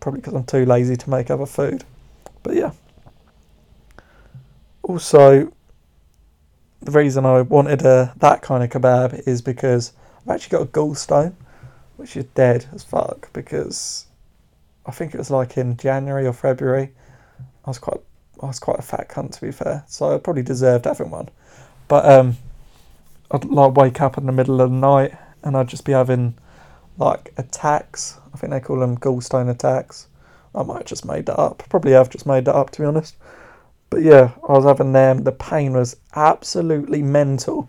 Probably 0.00 0.20
because 0.20 0.34
I'm 0.34 0.44
too 0.44 0.66
lazy 0.66 0.96
to 0.96 1.10
make 1.10 1.30
other 1.30 1.46
food. 1.46 1.84
But 2.42 2.54
yeah. 2.54 2.72
Also, 4.82 5.52
the 6.80 6.90
reason 6.90 7.26
I 7.26 7.42
wanted 7.42 7.82
a, 7.82 8.14
that 8.18 8.42
kind 8.42 8.64
of 8.64 8.70
kebab 8.70 9.26
is 9.26 9.42
because 9.42 9.92
I've 10.22 10.34
actually 10.34 10.58
got 10.58 10.62
a 10.62 10.70
gallstone, 10.70 11.34
which 11.96 12.16
is 12.16 12.24
dead 12.34 12.66
as 12.72 12.82
fuck 12.82 13.32
because 13.32 14.06
I 14.86 14.90
think 14.90 15.14
it 15.14 15.18
was 15.18 15.30
like 15.30 15.56
in 15.56 15.76
January 15.76 16.26
or 16.26 16.32
February. 16.32 16.92
I 17.64 17.70
was 17.70 17.78
quite 17.78 18.00
I 18.42 18.46
was 18.46 18.58
quite 18.58 18.78
a 18.78 18.82
fat 18.82 19.08
cunt 19.10 19.32
to 19.32 19.40
be 19.42 19.52
fair, 19.52 19.84
so 19.86 20.14
I 20.14 20.18
probably 20.18 20.42
deserved 20.42 20.86
having 20.86 21.10
one. 21.10 21.28
But 21.88 22.06
um, 22.06 22.38
I'd 23.30 23.44
like 23.44 23.74
wake 23.74 24.00
up 24.00 24.16
in 24.16 24.24
the 24.24 24.32
middle 24.32 24.60
of 24.62 24.70
the 24.70 24.76
night 24.76 25.14
and 25.42 25.56
I'd 25.56 25.68
just 25.68 25.84
be 25.84 25.92
having 25.92 26.34
like 26.96 27.34
attacks. 27.36 28.18
I 28.32 28.38
think 28.38 28.52
they 28.52 28.60
call 28.60 28.78
them 28.78 28.96
gallstone 28.96 29.50
attacks. 29.50 30.06
I 30.54 30.62
might 30.62 30.78
have 30.78 30.86
just 30.86 31.04
made 31.04 31.26
that 31.26 31.38
up. 31.38 31.62
Probably 31.68 31.92
have 31.92 32.10
just 32.10 32.26
made 32.26 32.46
that 32.46 32.54
up 32.54 32.70
to 32.70 32.80
be 32.80 32.86
honest. 32.86 33.16
But 33.90 34.02
yeah, 34.02 34.30
I 34.48 34.52
was 34.52 34.64
having 34.64 34.92
them. 34.92 35.24
The 35.24 35.32
pain 35.32 35.72
was 35.72 35.96
absolutely 36.14 37.02
mental. 37.02 37.68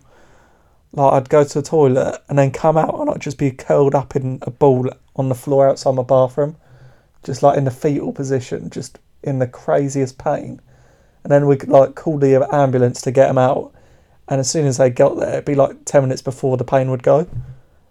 Like 0.92 1.12
I'd 1.12 1.28
go 1.28 1.42
to 1.42 1.54
the 1.60 1.68
toilet 1.68 2.22
and 2.28 2.38
then 2.38 2.52
come 2.52 2.76
out 2.76 3.00
and 3.00 3.10
I'd 3.10 3.20
just 3.20 3.38
be 3.38 3.50
curled 3.50 3.94
up 3.94 4.14
in 4.14 4.38
a 4.42 4.50
ball 4.50 4.88
on 5.16 5.28
the 5.28 5.34
floor 5.34 5.68
outside 5.68 5.94
my 5.94 6.02
bathroom, 6.02 6.56
just 7.24 7.42
like 7.42 7.58
in 7.58 7.64
the 7.64 7.70
fetal 7.70 8.12
position, 8.12 8.70
just 8.70 8.98
in 9.22 9.38
the 9.38 9.46
craziest 9.46 10.16
pain. 10.18 10.60
And 11.24 11.30
then 11.30 11.46
we 11.46 11.56
could 11.56 11.68
like 11.68 11.94
call 11.94 12.18
the 12.18 12.48
ambulance 12.54 13.00
to 13.02 13.10
get 13.10 13.26
them 13.26 13.38
out. 13.38 13.72
And 14.28 14.38
as 14.38 14.50
soon 14.50 14.66
as 14.66 14.76
they 14.76 14.90
got 14.90 15.18
there, 15.18 15.32
it'd 15.32 15.44
be 15.44 15.54
like 15.54 15.84
ten 15.84 16.02
minutes 16.02 16.22
before 16.22 16.56
the 16.56 16.64
pain 16.64 16.90
would 16.90 17.02
go. 17.02 17.26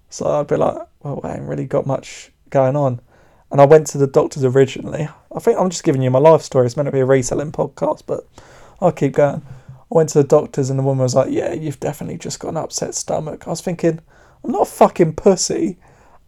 So 0.10 0.28
I'd 0.28 0.48
be 0.48 0.56
like, 0.56 0.78
well, 1.02 1.20
I 1.24 1.36
ain't 1.36 1.48
really 1.48 1.66
got 1.66 1.86
much 1.86 2.32
going 2.50 2.76
on. 2.76 3.02
And 3.52 3.60
I 3.60 3.66
went 3.66 3.88
to 3.88 3.98
the 3.98 4.08
doctors 4.08 4.46
originally. 4.46 5.10
I 5.36 5.40
think 5.40 5.60
I'm 5.60 5.70
just 5.70 5.84
giving 5.84 6.02
you 6.02 6.10
my 6.10 6.20
life 6.20 6.42
story. 6.42 6.66
It's 6.66 6.78
meant 6.78 6.88
to 6.88 6.92
be 6.92 7.02
a 7.02 7.06
reselling 7.06 7.52
podcast, 7.52 8.04
but 8.08 8.26
I'll 8.80 8.94
keep 8.94 9.14
going. 9.14 9.42
I 9.70 9.96
went 9.96 10.10
to 10.10 10.22
the 10.22 10.28
doctors 10.28 10.70
and 10.70 10.80
the 10.80 10.84
woman 10.84 11.04
was 11.04 11.16
like, 11.16 11.32
Yeah, 11.32 11.54
you've 11.54 11.80
definitely 11.80 12.18
just 12.18 12.40
got 12.40 12.50
an 12.50 12.58
upset 12.58 12.96
stomach. 12.96 13.46
I 13.46 13.50
was 13.50 13.62
thinking, 13.62 14.00
I'm 14.44 14.52
not 14.52 14.68
a 14.68 14.72
fucking 14.72 15.16
pussy. 15.16 15.78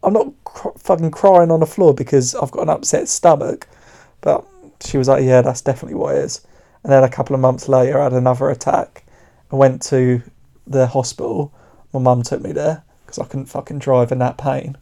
I'm 0.02 0.12
not 0.12 0.32
cr- 0.44 0.76
fucking 0.78 1.12
crying 1.12 1.50
on 1.50 1.60
the 1.60 1.66
floor 1.66 1.94
because 1.94 2.34
I've 2.34 2.50
got 2.50 2.64
an 2.64 2.68
upset 2.68 3.08
stomach. 3.08 3.66
But 4.20 4.44
she 4.84 4.98
was 4.98 5.08
like, 5.08 5.24
Yeah, 5.24 5.40
that's 5.40 5.62
definitely 5.62 5.96
what 5.96 6.16
it 6.16 6.24
is. 6.24 6.46
And 6.82 6.92
then 6.92 7.02
a 7.02 7.08
couple 7.08 7.34
of 7.34 7.40
months 7.40 7.68
later, 7.68 7.98
I 7.98 8.04
had 8.04 8.12
another 8.12 8.50
attack. 8.50 9.04
I 9.50 9.56
went 9.56 9.80
to 9.84 10.22
the 10.66 10.86
hospital. 10.86 11.54
My 11.94 12.00
mum 12.00 12.22
took 12.22 12.42
me 12.42 12.52
there 12.52 12.84
because 13.04 13.18
I 13.18 13.24
couldn't 13.24 13.46
fucking 13.46 13.78
drive 13.78 14.12
in 14.12 14.18
that 14.18 14.36
pain. 14.36 14.76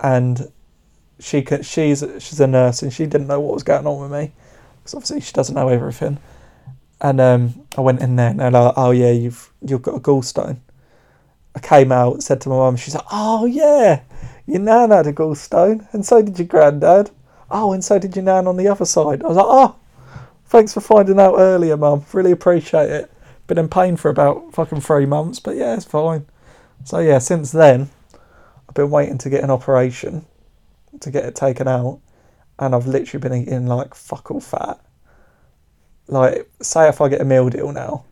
And 0.00 0.50
she 1.20 1.42
could, 1.42 1.64
she's 1.64 2.04
she's 2.18 2.40
a 2.40 2.46
nurse 2.46 2.82
and 2.82 2.92
she 2.92 3.06
didn't 3.06 3.28
know 3.28 3.40
what 3.40 3.54
was 3.54 3.62
going 3.62 3.86
on 3.86 4.00
with 4.00 4.12
me 4.12 4.32
because 4.78 4.94
obviously 4.94 5.20
she 5.20 5.32
doesn't 5.32 5.54
know 5.54 5.68
everything. 5.68 6.18
And 7.00 7.20
um, 7.20 7.66
I 7.76 7.80
went 7.80 8.00
in 8.00 8.16
there 8.16 8.30
and 8.30 8.40
they're 8.40 8.50
like, 8.50 8.74
"Oh 8.76 8.90
yeah, 8.90 9.10
you've 9.10 9.52
you've 9.62 9.82
got 9.82 9.96
a 9.96 10.00
gallstone." 10.00 10.58
I 11.54 11.60
came 11.60 11.92
out, 11.92 12.22
said 12.22 12.40
to 12.42 12.48
my 12.48 12.56
mum, 12.56 12.76
she's 12.76 12.94
like, 12.94 13.06
"Oh 13.10 13.46
yeah, 13.46 14.02
your 14.46 14.60
nan 14.60 14.90
had 14.90 15.06
a 15.06 15.12
gallstone, 15.12 15.86
and 15.92 16.04
so 16.04 16.22
did 16.22 16.38
your 16.38 16.48
granddad. 16.48 17.10
Oh, 17.50 17.72
and 17.72 17.84
so 17.84 17.98
did 17.98 18.16
your 18.16 18.24
nan 18.24 18.46
on 18.46 18.56
the 18.56 18.68
other 18.68 18.84
side." 18.84 19.22
I 19.22 19.28
was 19.28 19.36
like, 19.36 19.46
"Oh, 19.48 19.76
thanks 20.46 20.74
for 20.74 20.80
finding 20.80 21.20
out 21.20 21.34
earlier, 21.38 21.76
mum. 21.76 22.04
Really 22.12 22.32
appreciate 22.32 22.90
it. 22.90 23.10
Been 23.46 23.58
in 23.58 23.68
pain 23.68 23.96
for 23.96 24.08
about 24.08 24.54
fucking 24.54 24.80
three 24.80 25.06
months, 25.06 25.40
but 25.40 25.56
yeah, 25.56 25.74
it's 25.74 25.84
fine." 25.84 26.26
So 26.84 26.98
yeah, 26.98 27.18
since 27.18 27.52
then, 27.52 27.90
I've 28.68 28.74
been 28.74 28.90
waiting 28.90 29.18
to 29.18 29.30
get 29.30 29.44
an 29.44 29.50
operation 29.50 30.26
to 31.00 31.10
get 31.10 31.24
it 31.24 31.34
taken 31.34 31.68
out, 31.68 32.00
and 32.58 32.74
I've 32.74 32.86
literally 32.86 33.20
been 33.20 33.42
eating 33.42 33.66
like 33.66 33.94
fuck 33.94 34.30
all 34.30 34.40
fat. 34.40 34.80
Like, 36.06 36.50
say 36.60 36.88
if 36.88 37.00
I 37.00 37.08
get 37.08 37.20
a 37.20 37.24
meal 37.24 37.48
deal 37.48 37.72
now, 37.72 38.04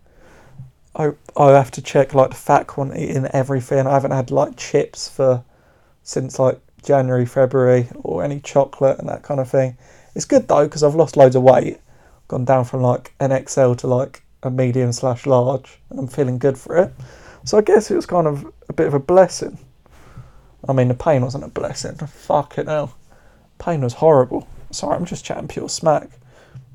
I 0.94 1.12
I 1.36 1.50
have 1.52 1.70
to 1.72 1.82
check 1.82 2.14
like 2.14 2.30
the 2.30 2.36
fat 2.36 2.66
quantity 2.66 3.08
in 3.08 3.28
everything. 3.34 3.86
I 3.86 3.92
haven't 3.92 4.10
had 4.12 4.30
like 4.30 4.56
chips 4.56 5.08
for 5.08 5.44
since 6.02 6.38
like 6.38 6.60
January, 6.82 7.26
February, 7.26 7.88
or 8.02 8.24
any 8.24 8.40
chocolate 8.40 8.98
and 8.98 9.08
that 9.08 9.22
kind 9.22 9.40
of 9.40 9.48
thing. 9.48 9.76
It's 10.14 10.24
good 10.24 10.48
though 10.48 10.64
because 10.64 10.82
I've 10.82 10.94
lost 10.94 11.16
loads 11.16 11.36
of 11.36 11.42
weight, 11.42 11.78
gone 12.28 12.44
down 12.44 12.64
from 12.64 12.82
like 12.82 13.14
an 13.20 13.30
XL 13.46 13.74
to 13.74 13.86
like 13.86 14.22
a 14.42 14.50
medium 14.50 14.92
slash 14.92 15.26
large, 15.26 15.80
and 15.90 15.98
I'm 15.98 16.08
feeling 16.08 16.38
good 16.38 16.58
for 16.58 16.76
it. 16.76 16.92
So 17.44 17.58
I 17.58 17.62
guess 17.62 17.90
it 17.90 17.96
was 17.96 18.06
kind 18.06 18.26
of 18.26 18.44
a 18.68 18.72
bit 18.72 18.86
of 18.86 18.94
a 18.94 19.00
blessing. 19.00 19.58
I 20.68 20.72
mean, 20.72 20.88
the 20.88 20.94
pain 20.94 21.22
wasn't 21.22 21.44
a 21.44 21.48
blessing. 21.48 21.96
Fuck 21.96 22.58
it 22.58 22.66
now. 22.66 22.94
Pain 23.58 23.80
was 23.80 23.94
horrible. 23.94 24.48
sorry, 24.70 24.96
I'm 24.96 25.04
just 25.04 25.24
chatting 25.24 25.48
pure 25.48 25.68
smack. 25.68 26.08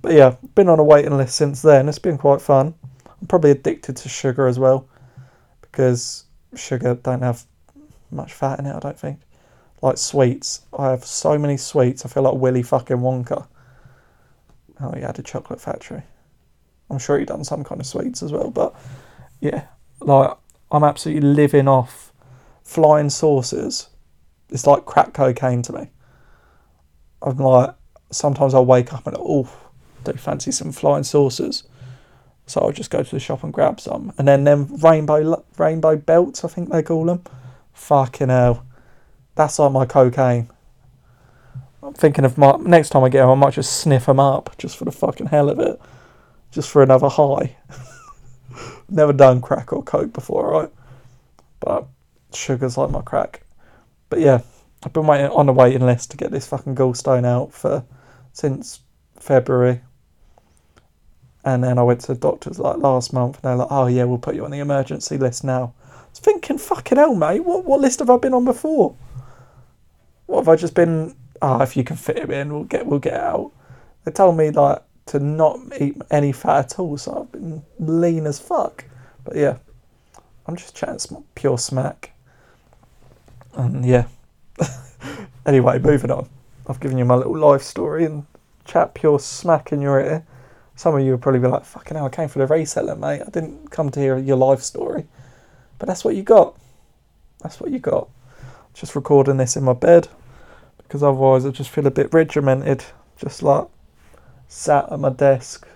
But 0.02 0.14
yeah, 0.14 0.36
been 0.56 0.70
on 0.70 0.80
a 0.80 0.84
waiting 0.84 1.18
list 1.18 1.36
since 1.36 1.62
then. 1.62 1.90
It's 1.90 2.00
been 2.00 2.18
quite 2.18 2.42
fun. 2.42 2.74
I'm 3.06 3.28
probably 3.28 3.52
addicted 3.52 3.98
to 3.98 4.10
sugar 4.10 4.48
as 4.48 4.60
well 4.60 4.88
because 5.62 6.26
sugar 6.56 6.96
don't 6.96 7.22
have 7.22 7.44
much 8.12 8.34
fat 8.34 8.60
in 8.60 8.66
it. 8.66 8.76
I 8.76 8.80
don't 8.80 9.00
think. 9.00 9.20
Like 9.82 9.98
sweets, 9.98 10.62
I 10.78 10.90
have 10.90 11.06
so 11.06 11.38
many 11.38 11.58
sweets. 11.58 12.06
I 12.06 12.10
feel 12.10 12.24
like 12.24 12.36
Willy 12.36 12.64
fucking 12.64 12.98
Wonka. 12.98 13.48
Oh, 14.80 14.92
he 14.92 15.02
had 15.02 15.20
a 15.20 15.24
chocolate 15.24 15.62
factory. 15.62 16.04
I'm 16.90 17.00
sure 17.00 17.20
he 17.20 17.26
done 17.26 17.44
some 17.44 17.64
kind 17.64 17.82
of 17.82 17.88
sweets 17.88 18.24
as 18.24 18.32
well. 18.32 18.50
But 18.50 18.76
yeah, 19.40 19.66
like 20.00 20.36
I'm 20.72 20.84
absolutely 20.84 21.30
living 21.30 21.68
off 21.68 22.12
flying 22.68 23.10
saucers. 23.10 23.90
It's 24.50 24.68
like 24.68 24.86
crack 24.86 25.14
cocaine 25.14 25.62
to 25.64 25.74
me. 25.74 25.90
I'm 27.22 27.38
like 27.38 27.74
sometimes 28.12 28.54
I'll 28.54 28.66
wake 28.66 28.94
up 28.94 29.08
and 29.08 29.16
oh, 29.20 29.50
do 30.04 30.14
fancy 30.14 30.52
some 30.52 30.72
flying 30.72 31.04
saucers. 31.04 31.64
So 32.46 32.62
I'll 32.62 32.72
just 32.72 32.92
go 32.92 33.04
to 33.04 33.12
the 33.12 33.20
shop 33.20 33.44
and 33.44 33.52
grab 33.54 33.80
some, 33.80 34.14
and 34.18 34.28
then 34.28 34.46
them 34.46 34.68
rainbow 34.78 35.44
rainbow 35.58 35.98
belts, 35.98 36.46
I 36.46 36.48
think 36.48 36.70
they 36.70 36.84
call 36.84 37.06
them. 37.06 37.24
Fucking 37.74 38.30
hell, 38.30 38.66
that's 39.36 39.60
like 39.60 39.72
my 39.72 39.86
cocaine. 39.86 40.50
I'm 41.84 41.94
thinking 41.94 42.26
of 42.26 42.38
my 42.38 42.56
next 42.58 42.90
time 42.90 43.04
I 43.04 43.10
get 43.10 43.22
them, 43.22 43.30
I 43.32 43.36
might 43.36 43.54
just 43.54 43.82
sniff 43.82 44.06
them 44.06 44.20
up 44.20 44.58
just 44.58 44.78
for 44.78 44.86
the 44.86 44.92
fucking 44.92 45.28
hell 45.28 45.50
of 45.50 45.60
it, 45.60 45.80
just 46.52 46.70
for 46.70 46.84
another 46.84 47.10
high. 47.10 47.58
Never 48.90 49.14
done 49.14 49.42
crack 49.42 49.74
or 49.74 49.84
coke 49.84 50.14
before, 50.14 50.50
right? 50.50 50.72
But 51.60 51.88
sugar's 52.38 52.78
like 52.78 52.92
my 52.92 53.02
crack. 53.02 53.44
But 54.10 54.20
yeah, 54.20 54.42
I've 54.84 54.94
been 54.94 55.08
waiting 55.08 55.28
on 55.28 55.50
a 55.50 55.54
waiting 55.54 55.86
list 55.86 56.12
to 56.12 56.18
get 56.18 56.32
this 56.32 56.48
fucking 56.48 56.76
gallstone 56.76 57.26
out 57.26 57.54
for 57.54 57.84
since 58.34 58.82
February. 59.16 59.82
And 61.44 61.64
then 61.64 61.78
I 61.80 61.84
went 61.84 62.02
to 62.02 62.14
the 62.14 62.20
doctors 62.20 62.60
like 62.60 62.78
last 62.78 63.14
month, 63.14 63.36
and 63.36 63.44
they're 63.44 63.56
like, 63.56 63.72
"Oh 63.72 63.88
yeah, 63.88 64.04
we'll 64.04 64.18
put 64.18 64.36
you 64.36 64.46
on 64.46 64.52
the 64.52 64.60
emergency 64.60 65.18
list 65.18 65.44
now." 65.44 65.74
I 65.90 66.10
was 66.10 66.20
thinking, 66.20 66.58
"Fucking 66.58 66.98
hell, 66.98 67.16
mate! 67.16 67.44
What 67.44 67.66
what 67.66 67.80
list 67.80 68.00
have 68.00 68.10
I 68.10 68.18
been 68.18 68.34
on 68.34 68.46
before? 68.46 68.96
What 70.26 70.40
have 70.40 70.50
I 70.50 70.56
just 70.56 70.74
been? 70.74 71.16
Ah, 71.42 71.60
oh, 71.60 71.64
if 71.64 71.78
you 71.78 71.84
can 71.84 71.96
fit 71.96 72.18
it 72.18 72.30
in, 72.30 72.54
we'll 72.54 72.64
get 72.64 72.86
we'll 72.86 73.00
get 73.00 73.14
out." 73.14 73.52
They 74.04 74.12
told 74.12 74.38
me 74.38 74.52
like 74.52 74.82
to 75.08 75.20
not 75.20 75.60
eat 75.80 75.96
any 76.12 76.32
fat 76.32 76.74
at 76.74 76.80
all, 76.80 76.98
so 76.98 77.22
I've 77.22 77.32
been 77.32 77.64
lean 77.80 78.28
as 78.28 78.40
fuck. 78.40 78.86
But 79.24 79.36
yeah, 79.38 79.58
I'm 80.46 80.56
just 80.56 80.76
chatting 80.76 81.00
some 81.00 81.24
pure 81.36 81.58
smack. 81.58 82.12
And 83.58 83.84
yeah. 83.86 84.06
anyway, 85.46 85.80
moving 85.80 86.12
on. 86.12 86.30
I've 86.68 86.80
given 86.80 86.98
you 86.98 87.06
my 87.06 87.16
little 87.16 87.38
life 87.38 87.64
story 87.64 88.06
and 88.06 88.26
chat 88.66 88.94
pure 88.94 89.20
smack 89.20 89.72
in 89.72 89.82
your 89.82 90.00
ear. 90.00 90.26
Some 90.76 90.96
of 90.96 91.04
you 91.04 91.12
will 91.12 91.18
probably 91.18 91.40
be 91.40 91.48
like, 91.48 91.66
fucking 91.66 91.98
hell, 91.98 92.06
I 92.06 92.10
came 92.10 92.30
for 92.30 92.40
the 92.40 92.54
reseller, 92.54 92.98
mate. 92.98 93.24
I 93.26 93.30
didn't 93.32 93.72
come 93.72 93.90
to 93.90 94.00
hear 94.00 94.18
your 94.18 94.38
life 94.38 94.62
story. 94.62 95.08
But 95.80 95.88
that's 95.88 96.06
what 96.06 96.16
you 96.16 96.22
got. 96.22 96.56
That's 97.42 97.60
what 97.60 97.72
you 97.72 97.80
got. 97.80 98.10
Just 98.76 98.96
recording 98.96 99.38
this 99.38 99.58
in 99.58 99.64
my 99.64 99.74
bed 99.74 100.08
because 100.78 101.02
otherwise 101.02 101.46
I 101.46 101.50
just 101.50 101.72
feel 101.72 101.88
a 101.88 101.92
bit 101.92 102.14
regimented. 102.14 102.86
Just 103.18 103.42
like 103.42 103.66
sat 104.48 104.92
at 104.92 105.00
my 105.00 105.10
desk 105.10 105.68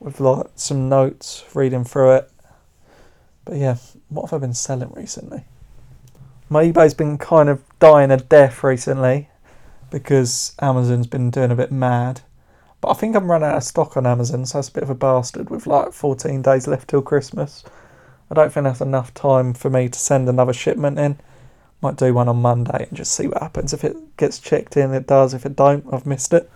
with 0.00 0.20
like 0.20 0.46
some 0.54 0.88
notes, 0.88 1.44
reading 1.54 1.84
through 1.84 2.12
it. 2.12 2.30
But 3.44 3.56
yeah, 3.56 3.76
what 4.08 4.30
have 4.30 4.42
I 4.42 4.46
been 4.46 4.54
selling 4.54 4.90
recently? 4.94 5.44
My 6.50 6.64
eBay's 6.64 6.94
been 6.94 7.18
kind 7.18 7.50
of 7.50 7.62
dying 7.78 8.10
a 8.10 8.16
death 8.16 8.64
recently 8.64 9.28
because 9.90 10.54
Amazon's 10.60 11.06
been 11.06 11.30
doing 11.30 11.50
a 11.50 11.56
bit 11.56 11.70
mad. 11.70 12.22
But 12.80 12.90
I 12.90 12.94
think 12.94 13.14
I'm 13.14 13.30
running 13.30 13.48
out 13.48 13.56
of 13.56 13.64
stock 13.64 13.96
on 13.98 14.06
Amazon, 14.06 14.46
so 14.46 14.58
that's 14.58 14.68
a 14.68 14.72
bit 14.72 14.82
of 14.82 14.88
a 14.88 14.94
bastard 14.94 15.50
with 15.50 15.66
like 15.66 15.92
14 15.92 16.40
days 16.40 16.66
left 16.66 16.88
till 16.88 17.02
Christmas. 17.02 17.64
I 18.30 18.34
don't 18.34 18.50
think 18.50 18.64
that's 18.64 18.80
enough 18.80 19.12
time 19.12 19.52
for 19.52 19.68
me 19.68 19.90
to 19.90 19.98
send 19.98 20.28
another 20.28 20.54
shipment 20.54 20.98
in. 20.98 21.18
Might 21.82 21.96
do 21.96 22.14
one 22.14 22.28
on 22.28 22.36
Monday 22.36 22.86
and 22.88 22.96
just 22.96 23.12
see 23.12 23.26
what 23.26 23.42
happens. 23.42 23.74
If 23.74 23.84
it 23.84 24.16
gets 24.16 24.38
checked 24.38 24.76
in, 24.76 24.94
it 24.94 25.06
does. 25.06 25.34
If 25.34 25.44
it 25.44 25.54
don't, 25.54 25.84
I've 25.92 26.06
missed 26.06 26.32
it. 26.32 26.50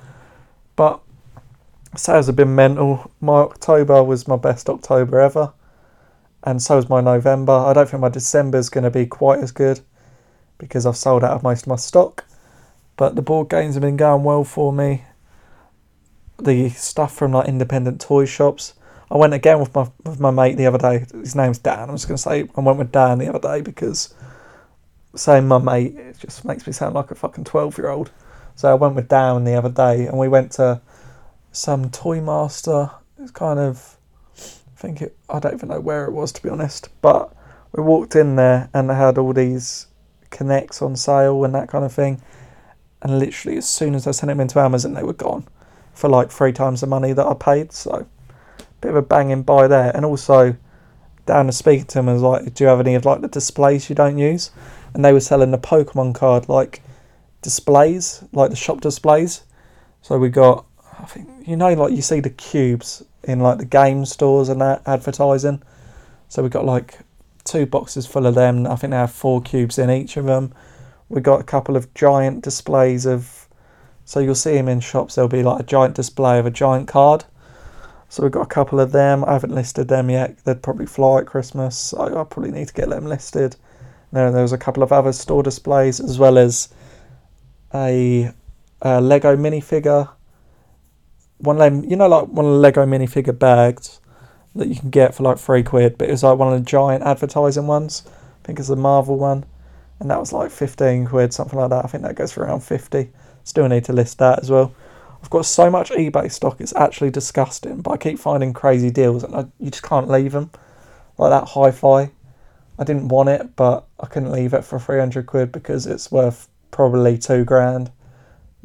But 0.74 1.00
sales 1.96 2.26
have 2.28 2.36
been 2.36 2.54
mental. 2.54 3.10
My 3.20 3.40
October 3.40 4.02
was 4.02 4.26
my 4.26 4.36
best 4.36 4.70
October 4.70 5.20
ever, 5.20 5.52
and 6.44 6.62
so 6.62 6.78
is 6.78 6.88
my 6.88 7.00
November. 7.00 7.52
I 7.52 7.72
don't 7.72 7.88
think 7.88 8.00
my 8.00 8.08
December 8.08 8.58
is 8.58 8.70
going 8.70 8.84
to 8.84 8.90
be 8.90 9.06
quite 9.06 9.40
as 9.40 9.52
good 9.52 9.80
because 10.58 10.86
I've 10.86 10.96
sold 10.96 11.24
out 11.24 11.32
of 11.32 11.42
most 11.42 11.62
of 11.62 11.68
my 11.68 11.76
stock. 11.76 12.24
But 12.96 13.16
the 13.16 13.22
board 13.22 13.48
games 13.48 13.74
have 13.74 13.82
been 13.82 13.96
going 13.96 14.22
well 14.22 14.44
for 14.44 14.72
me 14.72 15.04
the 16.44 16.68
stuff 16.70 17.14
from 17.14 17.32
like 17.32 17.48
independent 17.48 18.00
toy 18.00 18.24
shops. 18.24 18.74
I 19.10 19.16
went 19.16 19.34
again 19.34 19.60
with 19.60 19.74
my 19.74 19.90
with 20.04 20.20
my 20.20 20.30
mate 20.30 20.56
the 20.56 20.66
other 20.66 20.78
day. 20.78 21.04
His 21.12 21.34
name's 21.34 21.58
Dan. 21.58 21.88
I'm 21.88 21.96
just 21.96 22.08
going 22.08 22.16
to 22.16 22.22
say 22.22 22.48
I 22.56 22.60
went 22.60 22.78
with 22.78 22.92
Dan 22.92 23.18
the 23.18 23.28
other 23.28 23.38
day 23.38 23.60
because 23.60 24.14
saying 25.14 25.46
my 25.46 25.58
mate 25.58 25.94
it 25.96 26.18
just 26.18 26.44
makes 26.44 26.66
me 26.66 26.72
sound 26.72 26.94
like 26.94 27.10
a 27.10 27.14
fucking 27.14 27.44
twelve 27.44 27.78
year 27.78 27.88
old. 27.88 28.10
So 28.54 28.70
I 28.70 28.74
went 28.74 28.94
with 28.94 29.08
Dan 29.08 29.44
the 29.44 29.54
other 29.54 29.70
day, 29.70 30.06
and 30.06 30.18
we 30.18 30.28
went 30.28 30.52
to 30.52 30.80
some 31.52 31.90
Toy 31.90 32.20
Master. 32.20 32.90
It's 33.18 33.30
kind 33.30 33.58
of 33.58 33.96
think 34.82 35.00
it. 35.00 35.16
I 35.30 35.38
don't 35.38 35.54
even 35.54 35.68
know 35.68 35.80
where 35.80 36.04
it 36.04 36.12
was 36.12 36.32
to 36.32 36.42
be 36.42 36.48
honest, 36.48 36.88
but 37.00 37.34
we 37.72 37.82
walked 37.82 38.16
in 38.16 38.36
there 38.36 38.68
and 38.74 38.90
they 38.90 38.94
had 38.94 39.16
all 39.16 39.32
these 39.32 39.86
connects 40.30 40.82
on 40.82 40.96
sale 40.96 41.44
and 41.44 41.54
that 41.54 41.68
kind 41.68 41.84
of 41.84 41.92
thing. 41.92 42.20
And 43.00 43.18
literally, 43.18 43.56
as 43.58 43.68
soon 43.68 43.94
as 43.94 44.06
I 44.06 44.10
sent 44.10 44.28
them 44.28 44.40
into 44.40 44.58
Amazon, 44.58 44.94
they 44.94 45.02
were 45.02 45.12
gone 45.12 45.46
for 45.94 46.08
like 46.08 46.30
three 46.30 46.52
times 46.52 46.80
the 46.80 46.86
money 46.86 47.12
that 47.12 47.26
I 47.26 47.34
paid. 47.34 47.72
So, 47.72 48.06
bit 48.80 48.90
of 48.90 48.96
a 48.96 49.02
banging 49.02 49.42
buy 49.42 49.68
there. 49.68 49.94
And 49.94 50.04
also, 50.04 50.56
down 51.26 51.46
to 51.46 51.52
speaking 51.52 51.86
to 51.86 51.94
them, 51.98 52.06
was 52.06 52.22
like, 52.22 52.54
"Do 52.54 52.64
you 52.64 52.68
have 52.68 52.80
any 52.80 52.94
of 52.94 53.04
like 53.04 53.20
the 53.20 53.28
displays 53.28 53.88
you 53.88 53.94
don't 53.94 54.18
use?" 54.18 54.50
And 54.94 55.04
they 55.04 55.12
were 55.12 55.20
selling 55.20 55.50
the 55.50 55.58
Pokemon 55.58 56.14
card 56.14 56.48
like 56.48 56.82
displays, 57.40 58.24
like 58.32 58.50
the 58.50 58.56
shop 58.56 58.80
displays. 58.80 59.42
So 60.00 60.18
we 60.18 60.28
got, 60.28 60.64
I 60.98 61.04
think 61.04 61.28
you 61.46 61.56
know, 61.56 61.72
like 61.74 61.92
you 61.92 62.02
see 62.02 62.20
the 62.20 62.30
cubes 62.30 63.02
in 63.24 63.40
like 63.40 63.58
the 63.58 63.64
game 63.64 64.04
stores 64.04 64.48
and 64.48 64.60
that 64.60 64.82
advertising. 64.86 65.62
So 66.28 66.42
we 66.42 66.48
got 66.48 66.64
like 66.64 66.98
two 67.44 67.66
boxes 67.66 68.06
full 68.06 68.26
of 68.26 68.34
them. 68.34 68.66
I 68.66 68.76
think 68.76 68.92
they 68.92 68.96
have 68.96 69.12
four 69.12 69.42
cubes 69.42 69.78
in 69.78 69.90
each 69.90 70.16
of 70.16 70.24
them. 70.24 70.52
We 71.08 71.20
got 71.20 71.40
a 71.40 71.44
couple 71.44 71.76
of 71.76 71.92
giant 71.94 72.42
displays 72.42 73.06
of 73.06 73.48
so 74.04 74.20
you'll 74.20 74.34
see 74.34 74.54
them 74.54 74.68
in 74.68 74.80
shops. 74.80 75.14
There'll 75.14 75.28
be 75.28 75.42
like 75.42 75.60
a 75.60 75.64
giant 75.64 75.94
display 75.94 76.38
of 76.38 76.46
a 76.46 76.50
giant 76.50 76.88
card. 76.88 77.24
So 78.08 78.22
we've 78.22 78.32
got 78.32 78.42
a 78.42 78.46
couple 78.46 78.80
of 78.80 78.92
them. 78.92 79.24
I 79.24 79.32
haven't 79.32 79.54
listed 79.54 79.88
them 79.88 80.10
yet. 80.10 80.36
They'd 80.44 80.62
probably 80.62 80.86
fly 80.86 81.20
at 81.20 81.26
Christmas. 81.26 81.78
So 81.78 82.02
I 82.02 82.24
probably 82.24 82.50
need 82.50 82.68
to 82.68 82.74
get 82.74 82.90
them 82.90 83.06
listed. 83.06 83.56
Then 84.12 84.34
there 84.34 84.42
was 84.42 84.52
a 84.52 84.58
couple 84.58 84.82
of 84.82 84.92
other 84.92 85.12
store 85.12 85.42
displays 85.42 85.98
as 85.98 86.18
well 86.18 86.36
as 86.36 86.68
a, 87.72 88.30
a 88.82 89.00
Lego 89.00 89.34
minifigure. 89.36 90.10
One 91.42 91.56
of 91.56 91.60
them, 91.60 91.88
you 91.88 91.96
know, 91.96 92.08
like 92.08 92.28
one 92.28 92.44
of 92.44 92.52
the 92.52 92.58
Lego 92.58 92.86
minifigure 92.86 93.38
bags 93.38 94.00
that 94.54 94.68
you 94.68 94.76
can 94.76 94.90
get 94.90 95.14
for 95.14 95.22
like 95.22 95.38
three 95.38 95.62
quid, 95.62 95.98
but 95.98 96.08
it 96.08 96.12
was 96.12 96.22
like 96.22 96.38
one 96.38 96.52
of 96.52 96.58
the 96.58 96.64
giant 96.64 97.04
advertising 97.04 97.66
ones. 97.66 98.04
I 98.06 98.46
think 98.46 98.58
it's 98.58 98.68
a 98.68 98.76
Marvel 98.76 99.18
one, 99.18 99.44
and 100.00 100.10
that 100.10 100.20
was 100.20 100.32
like 100.32 100.50
fifteen 100.50 101.06
quid, 101.06 101.32
something 101.32 101.58
like 101.58 101.70
that. 101.70 101.84
I 101.84 101.88
think 101.88 102.04
that 102.04 102.16
goes 102.16 102.32
for 102.32 102.44
around 102.44 102.60
fifty. 102.60 103.10
Still 103.44 103.68
need 103.68 103.84
to 103.84 103.92
list 103.92 104.18
that 104.18 104.40
as 104.40 104.50
well. 104.50 104.72
I've 105.22 105.30
got 105.30 105.46
so 105.46 105.70
much 105.70 105.90
eBay 105.90 106.30
stock, 106.30 106.60
it's 106.60 106.74
actually 106.74 107.10
disgusting, 107.10 107.80
but 107.80 107.92
I 107.92 107.96
keep 107.96 108.18
finding 108.18 108.52
crazy 108.52 108.90
deals 108.90 109.22
and 109.22 109.34
I, 109.34 109.46
you 109.60 109.70
just 109.70 109.84
can't 109.84 110.08
leave 110.08 110.32
them. 110.32 110.50
Like 111.16 111.30
that 111.30 111.48
hi 111.50 111.70
fi. 111.70 112.10
I 112.78 112.84
didn't 112.84 113.08
want 113.08 113.28
it, 113.28 113.54
but 113.54 113.86
I 114.00 114.06
couldn't 114.06 114.32
leave 114.32 114.52
it 114.52 114.64
for 114.64 114.80
300 114.80 115.26
quid 115.26 115.52
because 115.52 115.86
it's 115.86 116.10
worth 116.10 116.48
probably 116.72 117.18
two 117.18 117.44
grand. 117.44 117.92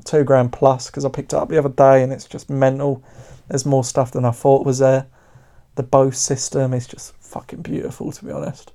Two 0.05 0.23
grand 0.23 0.53
plus 0.53 0.87
because 0.87 1.05
I 1.05 1.09
picked 1.09 1.33
it 1.33 1.37
up 1.37 1.49
the 1.49 1.57
other 1.57 1.69
day 1.69 2.03
and 2.03 2.13
it's 2.13 2.25
just 2.25 2.49
mental. 2.49 3.03
There's 3.47 3.65
more 3.65 3.83
stuff 3.83 4.11
than 4.11 4.25
I 4.25 4.31
thought 4.31 4.65
was 4.65 4.79
there. 4.79 5.07
The 5.75 5.83
Bose 5.83 6.17
system 6.17 6.73
is 6.73 6.87
just 6.87 7.15
fucking 7.17 7.61
beautiful, 7.61 8.11
to 8.11 8.25
be 8.25 8.31
honest. 8.31 8.73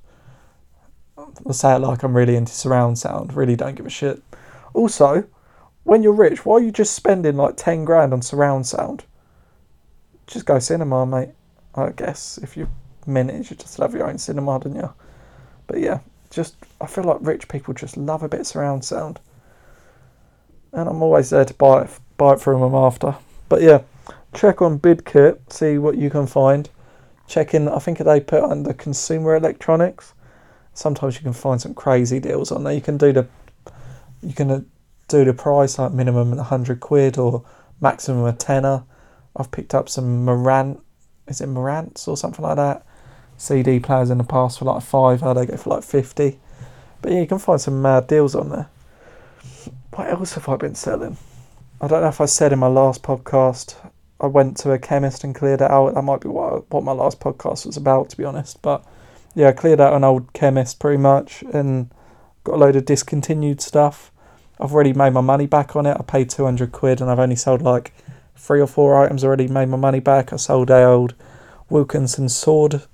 I 1.18 1.52
say 1.52 1.74
it 1.74 1.80
like 1.80 2.02
I'm 2.02 2.16
really 2.16 2.36
into 2.36 2.52
surround 2.52 2.98
sound, 2.98 3.34
really 3.34 3.56
don't 3.56 3.74
give 3.74 3.86
a 3.86 3.90
shit. 3.90 4.22
Also, 4.72 5.24
when 5.84 6.02
you're 6.02 6.12
rich, 6.12 6.44
why 6.44 6.56
are 6.56 6.62
you 6.62 6.72
just 6.72 6.94
spending 6.94 7.36
like 7.36 7.56
10 7.56 7.84
grand 7.84 8.12
on 8.12 8.22
surround 8.22 8.66
sound? 8.66 9.04
Just 10.26 10.46
go 10.46 10.58
cinema, 10.58 11.04
mate. 11.04 11.30
I 11.74 11.90
guess 11.90 12.38
if 12.42 12.56
you 12.56 12.68
it, 13.06 13.50
you 13.50 13.56
just 13.56 13.78
have 13.78 13.94
your 13.94 14.08
own 14.08 14.18
cinema, 14.18 14.60
don't 14.60 14.76
you? 14.76 14.92
But 15.66 15.80
yeah, 15.80 16.00
just 16.30 16.56
I 16.80 16.86
feel 16.86 17.04
like 17.04 17.18
rich 17.20 17.48
people 17.48 17.74
just 17.74 17.96
love 17.96 18.22
a 18.22 18.28
bit 18.28 18.40
of 18.40 18.46
surround 18.46 18.84
sound, 18.84 19.20
and 20.72 20.88
I'm 20.88 21.02
always 21.02 21.30
there 21.30 21.44
to 21.44 21.54
buy 21.54 21.82
it, 21.82 21.90
buy 22.16 22.34
it 22.34 22.40
from 22.40 22.60
them 22.60 22.74
after. 22.74 23.16
But 23.48 23.62
yeah, 23.62 23.82
check 24.34 24.62
on 24.62 24.78
PicClick, 24.78 25.52
see 25.52 25.78
what 25.78 25.96
you 25.96 26.10
can 26.10 26.26
find. 26.26 26.68
Check 27.28 27.54
in. 27.54 27.68
I 27.68 27.78
think 27.78 27.98
they 27.98 28.20
put 28.20 28.42
under 28.42 28.72
consumer 28.72 29.36
electronics. 29.36 30.14
Sometimes 30.74 31.16
you 31.16 31.22
can 31.22 31.32
find 31.32 31.60
some 31.60 31.74
crazy 31.74 32.18
deals 32.18 32.50
on 32.50 32.64
there. 32.64 32.72
You 32.72 32.80
can 32.80 32.96
do 32.96 33.12
the, 33.12 33.26
you 34.22 34.34
can 34.34 34.50
uh, 34.50 34.60
do 35.08 35.24
the 35.24 35.34
price 35.34 35.78
like 35.78 35.92
minimum 35.92 36.38
a 36.38 36.42
hundred 36.42 36.80
quid 36.80 37.18
or 37.18 37.44
maximum 37.80 38.24
a 38.24 38.32
tenner. 38.32 38.84
I've 39.36 39.50
picked 39.50 39.74
up 39.74 39.88
some 39.88 40.24
Morant, 40.24 40.82
is 41.26 41.40
it 41.40 41.46
Morants 41.46 42.08
or 42.08 42.16
something 42.16 42.42
like 42.42 42.56
that? 42.56 42.84
CD 43.36 43.80
players 43.80 44.10
in 44.10 44.18
the 44.18 44.24
past 44.24 44.58
for 44.58 44.66
like 44.66 44.82
five, 44.82 45.20
they 45.20 45.46
go 45.46 45.56
for 45.56 45.70
like 45.70 45.84
fifty. 45.84 46.38
But 47.00 47.12
yeah, 47.12 47.20
you 47.20 47.26
can 47.26 47.38
find 47.38 47.60
some 47.60 47.82
mad 47.82 48.06
deals 48.06 48.34
on 48.34 48.50
there. 48.50 48.68
What 49.94 50.08
else 50.08 50.32
have 50.34 50.48
I 50.48 50.56
been 50.56 50.74
selling? 50.74 51.18
I 51.78 51.86
don't 51.86 52.00
know 52.00 52.08
if 52.08 52.22
I 52.22 52.24
said 52.24 52.50
in 52.50 52.58
my 52.58 52.66
last 52.66 53.02
podcast 53.02 53.74
I 54.18 54.26
went 54.26 54.56
to 54.58 54.72
a 54.72 54.78
chemist 54.78 55.22
and 55.22 55.34
cleared 55.34 55.60
it 55.60 55.70
out. 55.70 55.94
That 55.94 56.02
might 56.02 56.22
be 56.22 56.30
what 56.30 56.70
what 56.70 56.82
my 56.82 56.92
last 56.92 57.20
podcast 57.20 57.66
was 57.66 57.76
about, 57.76 58.08
to 58.08 58.16
be 58.16 58.24
honest. 58.24 58.62
But 58.62 58.82
yeah, 59.34 59.48
I 59.48 59.52
cleared 59.52 59.82
out 59.82 59.92
an 59.92 60.02
old 60.02 60.32
chemist 60.32 60.78
pretty 60.80 60.96
much 60.96 61.42
and 61.52 61.90
got 62.44 62.54
a 62.54 62.56
load 62.56 62.76
of 62.76 62.86
discontinued 62.86 63.60
stuff. 63.60 64.10
I've 64.58 64.72
already 64.72 64.94
made 64.94 65.12
my 65.12 65.20
money 65.20 65.46
back 65.46 65.76
on 65.76 65.84
it. 65.84 65.98
I 66.00 66.02
paid 66.02 66.30
two 66.30 66.46
hundred 66.46 66.72
quid 66.72 67.02
and 67.02 67.10
I've 67.10 67.18
only 67.18 67.36
sold 67.36 67.60
like 67.60 67.92
three 68.34 68.62
or 68.62 68.66
four 68.66 68.98
items. 69.04 69.22
Already 69.22 69.46
made 69.46 69.68
my 69.68 69.76
money 69.76 70.00
back. 70.00 70.32
I 70.32 70.36
sold 70.36 70.70
a 70.70 70.84
old 70.84 71.12
Wilkinson 71.68 72.30
sword, 72.30 72.84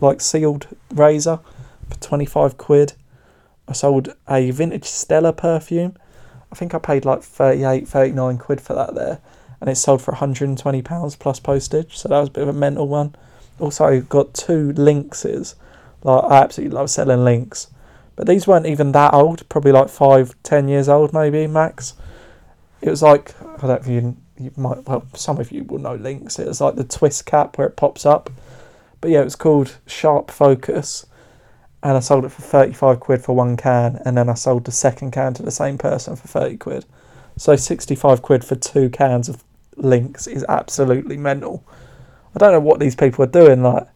like 0.00 0.22
sealed 0.22 0.66
razor, 0.94 1.40
for 1.90 1.96
twenty 2.00 2.24
five 2.24 2.56
quid. 2.56 2.94
I 3.68 3.74
sold 3.74 4.14
a 4.26 4.50
vintage 4.50 4.86
Stella 4.86 5.34
perfume. 5.34 5.98
I 6.50 6.54
think 6.54 6.74
I 6.74 6.78
paid 6.78 7.04
like 7.04 7.22
38, 7.22 7.86
39 7.86 8.38
quid 8.38 8.60
for 8.60 8.74
that 8.74 8.94
there 8.94 9.20
and 9.60 9.68
it 9.68 9.76
sold 9.76 10.02
for 10.02 10.12
£120 10.12 11.18
plus 11.18 11.40
postage. 11.40 11.96
So 11.96 12.08
that 12.08 12.20
was 12.20 12.28
a 12.28 12.32
bit 12.32 12.42
of 12.42 12.48
a 12.48 12.58
mental 12.58 12.86
one. 12.86 13.14
Also, 13.58 14.00
got 14.00 14.34
two 14.34 14.72
Lynxes. 14.74 15.54
Like, 16.04 16.24
I 16.24 16.36
absolutely 16.42 16.76
love 16.76 16.90
selling 16.90 17.24
Lynx. 17.24 17.68
But 18.14 18.26
these 18.26 18.46
weren't 18.46 18.66
even 18.66 18.92
that 18.92 19.14
old, 19.14 19.48
probably 19.48 19.72
like 19.72 19.88
five, 19.88 20.34
ten 20.42 20.68
years 20.68 20.88
old, 20.88 21.12
maybe 21.12 21.46
max. 21.46 21.94
It 22.80 22.90
was 22.90 23.02
like, 23.02 23.34
I 23.42 23.66
don't 23.66 23.68
know 23.68 23.74
if 23.74 23.86
you, 23.88 24.16
you 24.38 24.52
might, 24.56 24.86
well, 24.86 25.06
some 25.14 25.38
of 25.38 25.50
you 25.50 25.64
will 25.64 25.78
know 25.78 25.96
Lynx. 25.96 26.38
It 26.38 26.46
was 26.46 26.60
like 26.60 26.76
the 26.76 26.84
twist 26.84 27.26
cap 27.26 27.58
where 27.58 27.66
it 27.66 27.76
pops 27.76 28.06
up. 28.06 28.30
But 29.00 29.10
yeah, 29.10 29.20
it 29.20 29.24
was 29.24 29.36
called 29.36 29.78
Sharp 29.86 30.30
Focus. 30.30 31.06
And 31.82 31.96
I 31.96 32.00
sold 32.00 32.24
it 32.24 32.30
for 32.30 32.42
35 32.42 33.00
quid 33.00 33.22
for 33.22 33.36
one 33.36 33.56
can. 33.56 34.00
And 34.04 34.16
then 34.16 34.28
I 34.28 34.34
sold 34.34 34.64
the 34.64 34.72
second 34.72 35.12
can 35.12 35.34
to 35.34 35.42
the 35.42 35.50
same 35.50 35.78
person 35.78 36.16
for 36.16 36.26
30 36.28 36.56
quid. 36.56 36.84
So 37.36 37.54
65 37.54 38.22
quid 38.22 38.44
for 38.44 38.56
two 38.56 38.90
cans 38.90 39.28
of 39.28 39.44
Lynx 39.76 40.26
is 40.26 40.44
absolutely 40.48 41.16
mental. 41.16 41.64
I 42.34 42.38
don't 42.38 42.52
know 42.52 42.60
what 42.60 42.80
these 42.80 42.96
people 42.96 43.24
are 43.24 43.28
doing. 43.28 43.62
Like, 43.62 43.86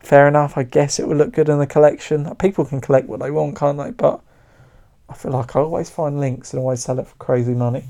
fair 0.00 0.26
enough. 0.26 0.56
I 0.56 0.62
guess 0.62 0.98
it 0.98 1.06
would 1.06 1.18
look 1.18 1.32
good 1.32 1.48
in 1.48 1.58
the 1.58 1.66
collection. 1.66 2.34
People 2.36 2.64
can 2.64 2.80
collect 2.80 3.06
what 3.06 3.20
they 3.20 3.30
want, 3.30 3.56
can't 3.56 3.78
they? 3.78 3.90
But 3.90 4.20
I 5.08 5.14
feel 5.14 5.32
like 5.32 5.54
I 5.54 5.60
always 5.60 5.90
find 5.90 6.20
Lynx 6.20 6.52
and 6.52 6.60
always 6.60 6.82
sell 6.82 6.98
it 6.98 7.06
for 7.06 7.16
crazy 7.16 7.52
money. 7.52 7.84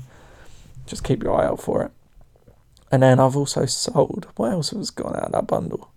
Just 0.85 1.03
keep 1.03 1.23
your 1.23 1.39
eye 1.39 1.45
out 1.45 1.61
for 1.61 1.83
it. 1.83 1.91
And 2.91 3.03
then 3.03 3.19
I've 3.19 3.37
also 3.37 3.65
sold. 3.65 4.27
What 4.35 4.51
else 4.51 4.71
has 4.71 4.89
gone 4.89 5.15
out 5.15 5.25
of 5.25 5.31
that 5.31 5.47
bundle? 5.47 5.89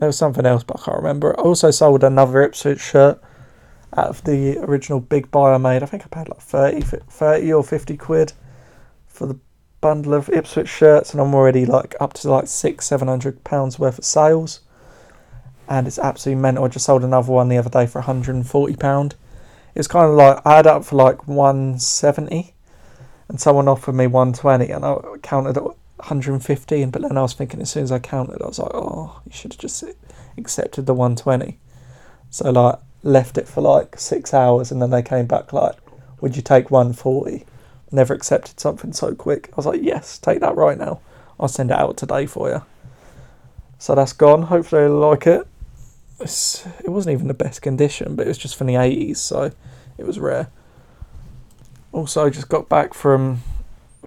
There 0.00 0.08
was 0.08 0.16
something 0.16 0.46
else, 0.46 0.64
but 0.64 0.80
I 0.80 0.84
can't 0.84 0.96
remember. 0.96 1.38
I 1.38 1.42
also 1.42 1.70
sold 1.70 2.02
another 2.02 2.40
Ipswich 2.42 2.80
shirt 2.80 3.22
out 3.94 4.08
of 4.08 4.24
the 4.24 4.56
original 4.58 4.98
big 4.98 5.30
buy 5.30 5.52
I 5.52 5.58
made. 5.58 5.82
I 5.82 5.86
think 5.86 6.04
I 6.04 6.08
paid 6.08 6.30
like 6.30 6.40
30, 6.40 6.80
30 6.80 7.52
or 7.52 7.62
50 7.62 7.96
quid 7.98 8.32
for 9.06 9.26
the 9.26 9.38
bundle 9.82 10.14
of 10.14 10.30
Ipswich 10.30 10.70
shirts, 10.70 11.12
and 11.12 11.20
I'm 11.20 11.34
already 11.34 11.66
like 11.66 11.94
up 12.00 12.14
to 12.14 12.30
like 12.30 12.46
six, 12.46 12.86
seven 12.86 13.08
hundred 13.08 13.44
pounds 13.44 13.78
worth 13.78 13.98
of 13.98 14.04
sales, 14.06 14.60
and 15.68 15.86
it's 15.86 15.98
absolutely 15.98 16.40
mental. 16.40 16.64
I 16.64 16.68
just 16.68 16.86
sold 16.86 17.04
another 17.04 17.30
one 17.30 17.50
the 17.50 17.58
other 17.58 17.68
day 17.68 17.86
for 17.86 17.98
140 17.98 18.76
pound. 18.76 19.16
It's 19.74 19.86
kind 19.86 20.10
of 20.10 20.16
like 20.16 20.40
I 20.46 20.56
had 20.56 20.66
up 20.66 20.86
for 20.86 20.96
like 20.96 21.28
170, 21.28 22.54
and 23.28 23.38
someone 23.38 23.68
offered 23.68 23.94
me 23.94 24.06
120, 24.06 24.70
and 24.70 24.82
I 24.82 24.96
counted 25.22 25.58
115. 26.00 26.90
But 26.90 27.02
then 27.02 27.16
I 27.16 27.22
was 27.22 27.34
thinking, 27.34 27.60
as 27.60 27.70
soon 27.70 27.84
as 27.84 27.92
I 27.92 27.98
counted, 27.98 28.42
I 28.42 28.46
was 28.46 28.58
like, 28.58 28.74
oh, 28.74 29.20
you 29.26 29.32
should 29.32 29.52
have 29.52 29.60
just 29.60 29.84
accepted 30.36 30.86
the 30.86 30.94
120. 30.94 31.58
So 32.30 32.50
like 32.50 32.78
left 33.02 33.38
it 33.38 33.48
for 33.48 33.60
like 33.60 33.98
six 33.98 34.34
hours, 34.34 34.70
and 34.70 34.80
then 34.80 34.90
they 34.90 35.02
came 35.02 35.26
back 35.26 35.52
like, 35.52 35.76
would 36.20 36.36
you 36.36 36.42
take 36.42 36.70
140? 36.70 37.46
never 37.92 38.14
accepted 38.14 38.60
something 38.60 38.92
so 38.92 39.14
quick. 39.14 39.48
I 39.52 39.56
was 39.56 39.66
like, 39.66 39.82
yes, 39.82 40.18
take 40.18 40.40
that 40.40 40.56
right 40.56 40.78
now. 40.78 41.00
I'll 41.38 41.48
send 41.48 41.70
it 41.70 41.76
out 41.76 41.96
today 41.96 42.26
for 42.26 42.48
you. 42.48 42.62
So 43.78 43.94
that's 43.94 44.12
gone. 44.12 44.42
Hopefully, 44.42 44.82
you 44.82 44.98
like 44.98 45.26
it. 45.26 45.46
It's, 46.20 46.66
it 46.84 46.90
wasn't 46.90 47.14
even 47.14 47.28
the 47.28 47.34
best 47.34 47.62
condition, 47.62 48.14
but 48.14 48.26
it 48.26 48.28
was 48.28 48.38
just 48.38 48.56
from 48.56 48.66
the 48.66 48.74
80s, 48.74 49.16
so 49.16 49.50
it 49.96 50.06
was 50.06 50.18
rare. 50.18 50.48
Also, 51.92 52.28
just 52.30 52.48
got 52.48 52.68
back 52.68 52.94
from 52.94 53.40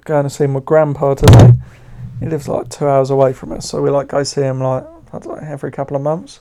going 0.06 0.24
to 0.24 0.30
see 0.30 0.46
my 0.48 0.60
grandpa 0.60 1.16
today. 1.16 1.54
He 2.24 2.30
lives 2.30 2.48
like 2.48 2.70
two 2.70 2.88
hours 2.88 3.10
away 3.10 3.34
from 3.34 3.52
us, 3.52 3.70
so 3.70 3.82
we 3.82 3.90
like 3.90 4.08
go 4.08 4.24
see 4.24 4.42
him 4.42 4.62
like 4.62 4.86
I 5.12 5.20
don't 5.20 5.28
know 5.28 5.48
every 5.48 5.72
couple 5.72 5.96
of 5.96 6.02
months. 6.02 6.40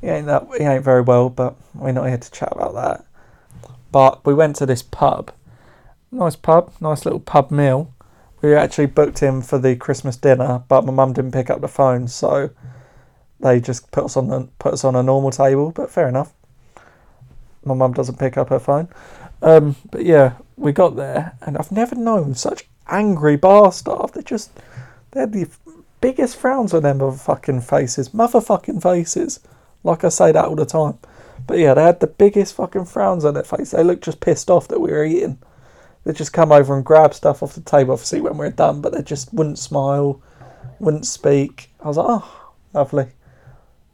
He 0.00 0.06
ain't 0.06 0.26
that 0.26 0.48
he 0.56 0.64
ain't 0.64 0.84
very 0.84 1.02
well, 1.02 1.28
but 1.28 1.56
we're 1.74 1.92
not 1.92 2.08
here 2.08 2.18
to 2.18 2.30
chat 2.30 2.52
about 2.52 2.74
that. 2.74 3.04
But 3.92 4.24
we 4.24 4.34
went 4.34 4.56
to 4.56 4.66
this 4.66 4.82
pub 4.82 5.32
nice 6.10 6.36
pub, 6.36 6.72
nice 6.80 7.04
little 7.04 7.20
pub 7.20 7.50
meal. 7.50 7.92
We 8.40 8.54
actually 8.54 8.86
booked 8.86 9.18
him 9.18 9.42
for 9.42 9.58
the 9.58 9.76
Christmas 9.76 10.16
dinner, 10.16 10.62
but 10.68 10.84
my 10.84 10.92
mum 10.92 11.12
didn't 11.12 11.32
pick 11.32 11.50
up 11.50 11.60
the 11.60 11.68
phone, 11.68 12.08
so 12.08 12.50
they 13.40 13.60
just 13.60 13.90
put 13.90 14.04
us 14.04 14.16
on 14.16 14.28
the, 14.28 14.48
put 14.58 14.72
us 14.72 14.84
on 14.84 14.94
a 14.96 15.02
normal 15.02 15.30
table. 15.30 15.70
But 15.70 15.90
fair 15.90 16.08
enough. 16.08 16.32
My 17.64 17.74
mum 17.74 17.92
doesn't 17.92 18.18
pick 18.18 18.36
up 18.36 18.48
her 18.48 18.60
phone. 18.60 18.88
Um, 19.42 19.76
but 19.90 20.04
yeah, 20.04 20.34
we 20.56 20.72
got 20.72 20.96
there, 20.96 21.36
and 21.42 21.58
I've 21.58 21.72
never 21.72 21.94
known 21.94 22.34
such 22.34 22.68
angry 22.88 23.36
bar 23.36 23.72
staff. 23.72 24.12
They 24.12 24.22
just 24.22 24.50
they 25.10 25.20
had 25.20 25.32
the 25.32 25.48
biggest 26.00 26.36
frowns 26.36 26.74
on 26.74 26.82
their 26.82 27.12
fucking 27.12 27.62
faces, 27.62 28.10
motherfucking 28.10 28.82
faces. 28.82 29.40
Like 29.84 30.04
I 30.04 30.08
say 30.08 30.32
that 30.32 30.44
all 30.44 30.56
the 30.56 30.66
time. 30.66 30.98
But 31.46 31.58
yeah, 31.58 31.74
they 31.74 31.82
had 31.82 32.00
the 32.00 32.06
biggest 32.06 32.54
fucking 32.54 32.86
frowns 32.86 33.24
on 33.24 33.34
their 33.34 33.44
face. 33.44 33.70
They 33.70 33.84
looked 33.84 34.04
just 34.04 34.20
pissed 34.20 34.50
off 34.50 34.68
that 34.68 34.80
we 34.80 34.90
were 34.90 35.04
eating. 35.04 35.38
They'd 36.04 36.16
just 36.16 36.32
come 36.32 36.52
over 36.52 36.74
and 36.74 36.84
grab 36.84 37.14
stuff 37.14 37.42
off 37.42 37.54
the 37.54 37.60
table, 37.60 37.92
obviously, 37.92 38.20
when 38.20 38.38
we 38.38 38.46
are 38.46 38.50
done, 38.50 38.80
but 38.80 38.92
they 38.92 39.02
just 39.02 39.32
wouldn't 39.32 39.58
smile, 39.58 40.20
wouldn't 40.78 41.06
speak. 41.06 41.70
I 41.80 41.88
was 41.88 41.96
like, 41.96 42.06
oh, 42.08 42.52
lovely. 42.72 43.08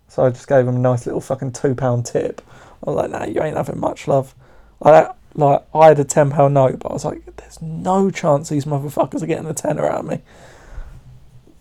So 0.09 0.25
I 0.25 0.31
just 0.31 0.49
gave 0.49 0.67
them 0.67 0.77
a 0.77 0.79
nice 0.79 1.07
little 1.07 1.21
fucking 1.21 1.53
£2 1.53 2.05
tip. 2.05 2.41
I 2.87 2.91
was 2.91 2.97
like, 2.97 3.11
nah, 3.11 3.25
you 3.25 3.43
ain't 3.43 3.57
having 3.57 3.81
much 3.81 4.07
love. 4.07 4.35
Like, 4.81 5.11
like 5.35 5.65
I 5.75 5.89
had 5.89 5.99
a 5.99 6.05
£10 6.05 6.53
note, 6.53 6.79
but 6.79 6.91
I 6.91 6.93
was 6.93 7.05
like, 7.05 7.37
there's 7.37 7.61
no 7.61 8.11
chance 8.11 8.49
these 8.49 8.65
motherfuckers 8.65 9.23
are 9.23 9.27
getting 9.27 9.47
a 9.47 9.55
tenner 9.55 9.87
out 9.87 10.01
of 10.01 10.07
me. 10.07 10.21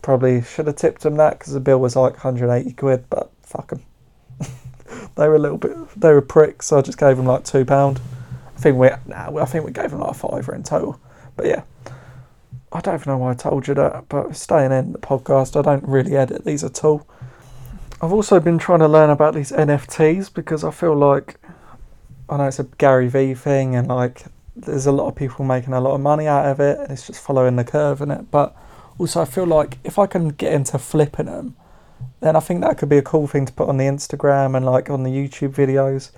Probably 0.03 0.43
should 0.43 0.67
have 0.67 0.75
tipped 0.75 1.01
them 1.01 1.15
that 1.15 1.39
because 1.39 1.53
the 1.53 1.59
bill 1.59 1.79
was 1.79 1.95
like 1.95 2.13
180 2.13 2.73
quid, 2.73 3.05
but 3.09 3.31
fuck 3.41 3.69
them. 3.69 3.83
they 5.15 5.27
were 5.27 5.35
a 5.35 5.39
little 5.39 5.57
bit, 5.57 5.75
they 5.99 6.13
were 6.13 6.21
pricks, 6.21 6.67
so 6.67 6.77
I 6.77 6.81
just 6.81 6.99
gave 6.99 7.17
them 7.17 7.25
like 7.25 7.43
£2 7.43 7.99
I 8.55 8.59
think 8.59 8.77
we 8.77 8.89
nah, 9.07 9.41
I 9.41 9.45
think 9.45 9.65
we 9.65 9.71
gave 9.71 9.91
him 9.91 9.99
like 9.99 10.11
a 10.11 10.13
fiver 10.13 10.53
in 10.53 10.63
total. 10.63 10.99
But 11.35 11.47
yeah, 11.47 11.63
I 12.71 12.81
don't 12.81 12.95
even 12.95 13.11
know 13.11 13.17
why 13.17 13.31
I 13.31 13.35
told 13.35 13.67
you 13.67 13.73
that. 13.73 14.07
But 14.09 14.35
staying 14.35 14.71
in 14.71 14.93
the 14.93 14.99
podcast, 14.99 15.57
I 15.57 15.61
don't 15.61 15.87
really 15.87 16.15
edit 16.15 16.45
these 16.45 16.63
at 16.63 16.83
all. 16.83 17.07
I've 18.01 18.13
also 18.13 18.39
been 18.39 18.57
trying 18.57 18.79
to 18.79 18.87
learn 18.87 19.09
about 19.09 19.33
these 19.33 19.51
NFTs 19.51 20.33
because 20.33 20.63
I 20.63 20.71
feel 20.71 20.95
like 20.95 21.39
I 22.29 22.37
know 22.37 22.47
it's 22.47 22.59
a 22.59 22.63
Gary 22.63 23.07
Vee 23.07 23.33
thing 23.33 23.75
and 23.75 23.87
like 23.87 24.23
there's 24.55 24.85
a 24.85 24.91
lot 24.91 25.07
of 25.07 25.15
people 25.15 25.45
making 25.45 25.73
a 25.73 25.81
lot 25.81 25.95
of 25.95 26.01
money 26.01 26.27
out 26.27 26.45
of 26.45 26.59
it 26.59 26.79
and 26.79 26.91
it's 26.91 27.07
just 27.07 27.21
following 27.23 27.55
the 27.55 27.63
curve 27.63 28.01
in 28.01 28.11
it. 28.11 28.29
But 28.29 28.55
also, 28.97 29.21
I 29.21 29.25
feel 29.25 29.45
like 29.45 29.77
if 29.83 29.97
I 29.97 30.05
can 30.05 30.29
get 30.29 30.53
into 30.53 30.77
flipping 30.77 31.25
them, 31.25 31.55
then 32.19 32.35
I 32.35 32.39
think 32.39 32.61
that 32.61 32.77
could 32.77 32.89
be 32.89 32.97
a 32.97 33.01
cool 33.01 33.27
thing 33.27 33.45
to 33.45 33.53
put 33.53 33.69
on 33.69 33.77
the 33.77 33.85
Instagram 33.85 34.55
and 34.55 34.65
like 34.65 34.89
on 34.89 35.03
the 35.03 35.09
YouTube 35.09 35.53
videos. 35.53 36.11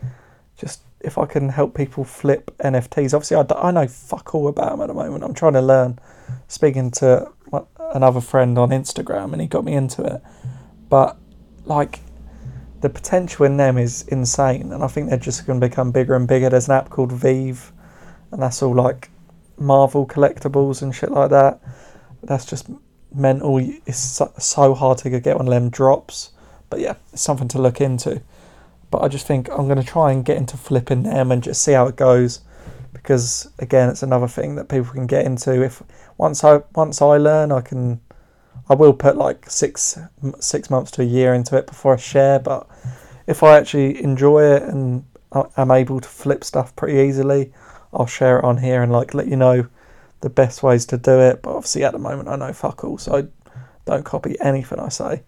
Just 0.58 0.82
if 1.02 1.18
I 1.18 1.26
can 1.26 1.50
help 1.50 1.76
people 1.76 2.04
flip 2.04 2.52
NFTs. 2.60 3.14
Obviously, 3.14 3.38
I, 3.38 3.68
I 3.68 3.72
know 3.72 3.88
fuck 3.88 4.34
all 4.34 4.48
about 4.48 4.72
them 4.72 4.82
at 4.82 4.88
the 4.88 4.94
moment. 4.94 5.24
I'm 5.24 5.34
trying 5.34 5.54
to 5.54 5.62
learn. 5.62 6.00
Speaking 6.48 6.92
to 6.92 7.32
another 7.94 8.22
friend 8.22 8.58
on 8.58 8.70
Instagram, 8.70 9.32
and 9.32 9.42
he 9.42 9.48
got 9.48 9.64
me 9.64 9.74
into 9.74 10.04
it. 10.04 10.22
But 10.90 11.18
like, 11.66 12.00
the 12.82 12.90
potential 12.90 13.46
in 13.46 13.58
them 13.58 13.78
is 13.78 14.04
insane, 14.08 14.72
and 14.72 14.84
I 14.84 14.88
think 14.88 15.10
they're 15.10 15.18
just 15.18 15.46
going 15.46 15.60
to 15.60 15.68
become 15.68 15.92
bigger 15.92 16.16
and 16.16 16.28
bigger. 16.28 16.50
There's 16.50 16.68
an 16.68 16.76
app 16.76 16.90
called 16.90 17.12
VeVe, 17.12 17.72
and 18.32 18.42
that's 18.42 18.62
all 18.62 18.74
like 18.74 19.10
Marvel 19.58 20.06
collectibles 20.06 20.82
and 20.82 20.94
shit 20.94 21.12
like 21.12 21.30
that. 21.30 21.62
That's 22.26 22.46
just 22.46 22.70
mental. 23.14 23.60
It's 23.86 24.22
so, 24.40 24.74
hard 24.74 24.98
to 25.00 25.20
get 25.20 25.38
one 25.38 25.48
of 25.48 25.54
them 25.54 25.70
drops. 25.70 26.32
But 26.70 26.80
yeah, 26.80 26.96
it's 27.14 27.22
something 27.22 27.48
to 27.50 27.62
look 27.62 27.80
into. 27.80 28.22
But 28.92 29.02
I 29.04 29.08
just 29.08 29.28
think 29.28 29.50
I'm 29.50 29.68
going 29.68 29.82
to 29.82 29.84
try 29.84 30.12
and 30.12 30.24
get 30.24 30.38
into 30.38 30.58
flipping 30.58 31.04
them 31.04 31.32
and 31.32 31.44
just 31.44 31.62
see 31.62 31.74
how 31.74 31.88
it 31.88 31.96
goes, 31.96 32.42
because 32.94 33.50
again, 33.60 33.90
it's 33.90 34.04
another 34.04 34.28
thing 34.28 34.56
that 34.56 34.70
people 34.70 34.94
can 34.94 35.08
get 35.08 35.26
into. 35.26 35.64
If 35.64 35.84
once 36.18 36.44
I 36.44 36.62
once 36.76 37.02
I 37.02 37.18
learn, 37.18 37.52
I 37.52 37.62
can, 37.62 38.00
I 38.70 38.74
will 38.76 38.94
put 38.94 39.18
like 39.18 39.50
six 39.50 39.98
six 40.40 40.70
months 40.70 40.92
to 40.92 41.02
a 41.02 41.06
year 41.06 41.34
into 41.34 41.58
it 41.58 41.68
before 41.68 41.94
I 41.94 41.98
share. 41.98 42.40
But 42.40 42.68
if 43.28 43.44
I 43.44 43.58
actually 43.58 44.02
enjoy 44.02 44.44
it 44.44 44.64
and 44.64 45.06
I'm 45.58 45.72
able 45.72 46.00
to 46.00 46.08
flip 46.08 46.44
stuff 46.44 46.76
pretty 46.76 47.00
easily, 47.08 47.52
I'll 47.94 48.06
share 48.06 48.40
it 48.40 48.46
on 48.46 48.58
here 48.58 48.82
and 48.82 48.92
like 48.92 49.14
let 49.14 49.28
you 49.28 49.36
know 49.36 49.68
the 50.22 50.30
best 50.30 50.64
ways 50.64 50.86
to 50.88 50.98
do 50.98 51.20
it. 51.20 51.42
But 51.42 51.56
obviously, 51.56 51.84
at 51.84 51.94
the 51.94 52.00
moment, 52.00 52.30
I 52.30 52.36
know 52.36 52.54
fuck 52.54 52.84
all, 52.84 52.98
so 52.98 53.18
I 53.18 53.24
don't 53.86 54.06
copy 54.06 54.36
anything 54.42 54.80
I 54.80 54.90
say. 54.90 55.24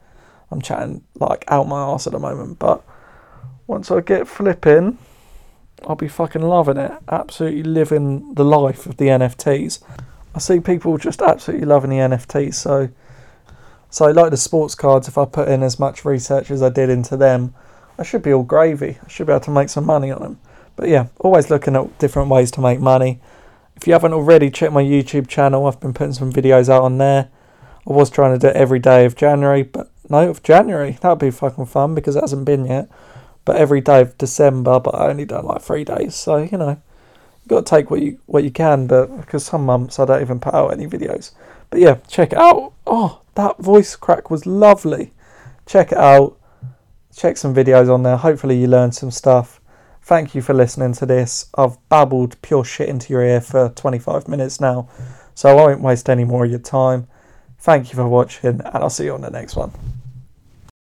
I'm 0.51 0.61
chatting 0.61 1.03
like 1.15 1.43
out 1.47 1.67
my 1.67 1.81
ass 1.81 2.07
at 2.07 2.13
the 2.13 2.19
moment, 2.19 2.59
but 2.59 2.83
once 3.67 3.91
I 3.91 3.99
get 3.99 4.27
flipping, 4.27 4.97
I'll 5.85 5.95
be 5.95 6.07
fucking 6.07 6.41
loving 6.41 6.77
it. 6.77 6.91
Absolutely 7.09 7.63
living 7.63 8.33
the 8.33 8.45
life 8.45 8.85
of 8.85 8.97
the 8.97 9.05
NFTs. 9.05 9.83
I 10.33 10.39
see 10.39 10.59
people 10.59 10.97
just 10.97 11.21
absolutely 11.21 11.65
loving 11.65 11.89
the 11.89 11.97
NFTs. 11.97 12.55
So, 12.55 12.89
so 13.89 14.05
like 14.11 14.31
the 14.31 14.37
sports 14.37 14.75
cards, 14.75 15.07
if 15.07 15.17
I 15.17 15.25
put 15.25 15.49
in 15.49 15.63
as 15.63 15.79
much 15.79 16.05
research 16.05 16.49
as 16.49 16.63
I 16.63 16.69
did 16.69 16.89
into 16.89 17.17
them, 17.17 17.53
I 17.99 18.03
should 18.03 18.21
be 18.21 18.31
all 18.31 18.43
gravy. 18.43 18.97
I 19.03 19.07
should 19.09 19.27
be 19.27 19.33
able 19.33 19.41
to 19.41 19.51
make 19.51 19.69
some 19.69 19.85
money 19.85 20.11
on 20.11 20.21
them. 20.21 20.39
But 20.75 20.89
yeah, 20.89 21.07
always 21.19 21.49
looking 21.49 21.75
at 21.75 21.97
different 21.99 22.29
ways 22.29 22.51
to 22.51 22.61
make 22.61 22.79
money. 22.79 23.19
If 23.77 23.85
you 23.85 23.93
haven't 23.93 24.13
already, 24.13 24.49
check 24.49 24.71
my 24.71 24.83
YouTube 24.83 25.27
channel. 25.27 25.67
I've 25.67 25.79
been 25.79 25.93
putting 25.93 26.13
some 26.13 26.33
videos 26.33 26.67
out 26.67 26.83
on 26.83 26.97
there. 26.97 27.29
I 27.87 27.93
was 27.93 28.09
trying 28.09 28.33
to 28.33 28.39
do 28.39 28.47
it 28.47 28.55
every 28.55 28.79
day 28.79 29.05
of 29.05 29.15
January, 29.15 29.63
but 29.63 29.91
no, 30.09 30.29
of 30.29 30.41
January. 30.41 30.97
That 31.01 31.09
would 31.09 31.19
be 31.19 31.31
fucking 31.31 31.67
fun 31.67 31.93
because 31.93 32.15
it 32.15 32.21
hasn't 32.21 32.45
been 32.45 32.65
yet. 32.65 32.89
But 33.45 33.57
every 33.57 33.79
day 33.79 34.01
of 34.01 34.17
December, 34.17 34.79
but 34.79 34.95
I 34.95 35.09
only 35.09 35.25
done 35.25 35.45
like 35.45 35.61
three 35.61 35.83
days. 35.83 36.15
So, 36.15 36.37
you 36.37 36.57
know, 36.57 36.71
you 36.71 37.47
got 37.47 37.65
to 37.65 37.69
take 37.69 37.91
what 37.91 38.01
you 38.01 38.19
what 38.25 38.43
you 38.43 38.51
can, 38.51 38.87
but 38.87 39.15
because 39.21 39.45
some 39.45 39.65
months 39.65 39.99
I 39.99 40.05
don't 40.05 40.21
even 40.21 40.39
put 40.39 40.55
out 40.55 40.73
any 40.73 40.87
videos. 40.87 41.31
But 41.69 41.79
yeah, 41.79 41.95
check 42.07 42.33
it 42.33 42.37
out. 42.37 42.73
Oh, 42.85 43.21
that 43.35 43.59
voice 43.59 43.95
crack 43.95 44.31
was 44.31 44.45
lovely. 44.45 45.13
Check 45.65 45.91
it 45.91 45.97
out. 45.97 46.37
Check 47.15 47.37
some 47.37 47.53
videos 47.53 47.93
on 47.93 48.03
there. 48.03 48.17
Hopefully 48.17 48.59
you 48.59 48.67
learned 48.67 48.95
some 48.95 49.11
stuff. 49.11 49.61
Thank 50.07 50.33
you 50.33 50.41
for 50.41 50.53
listening 50.53 50.93
to 50.93 51.05
this. 51.05 51.47
I've 51.55 51.77
babbled 51.89 52.41
pure 52.41 52.63
shit 52.63 52.87
into 52.87 53.11
your 53.11 53.23
ear 53.23 53.41
for 53.41 53.67
25 53.75 54.29
minutes 54.29 54.61
now, 54.61 54.87
so 55.35 55.49
I 55.49 55.53
won't 55.53 55.81
waste 55.81 56.09
any 56.09 56.23
more 56.23 56.45
of 56.45 56.49
your 56.49 56.61
time. 56.61 57.07
Thank 57.59 57.89
you 57.89 57.97
for 57.97 58.07
watching, 58.07 58.61
and 58.61 58.63
I'll 58.63 58.89
see 58.89 59.03
you 59.03 59.15
on 59.15 59.19
the 59.19 59.29
next 59.29 59.57
one. 59.57 59.73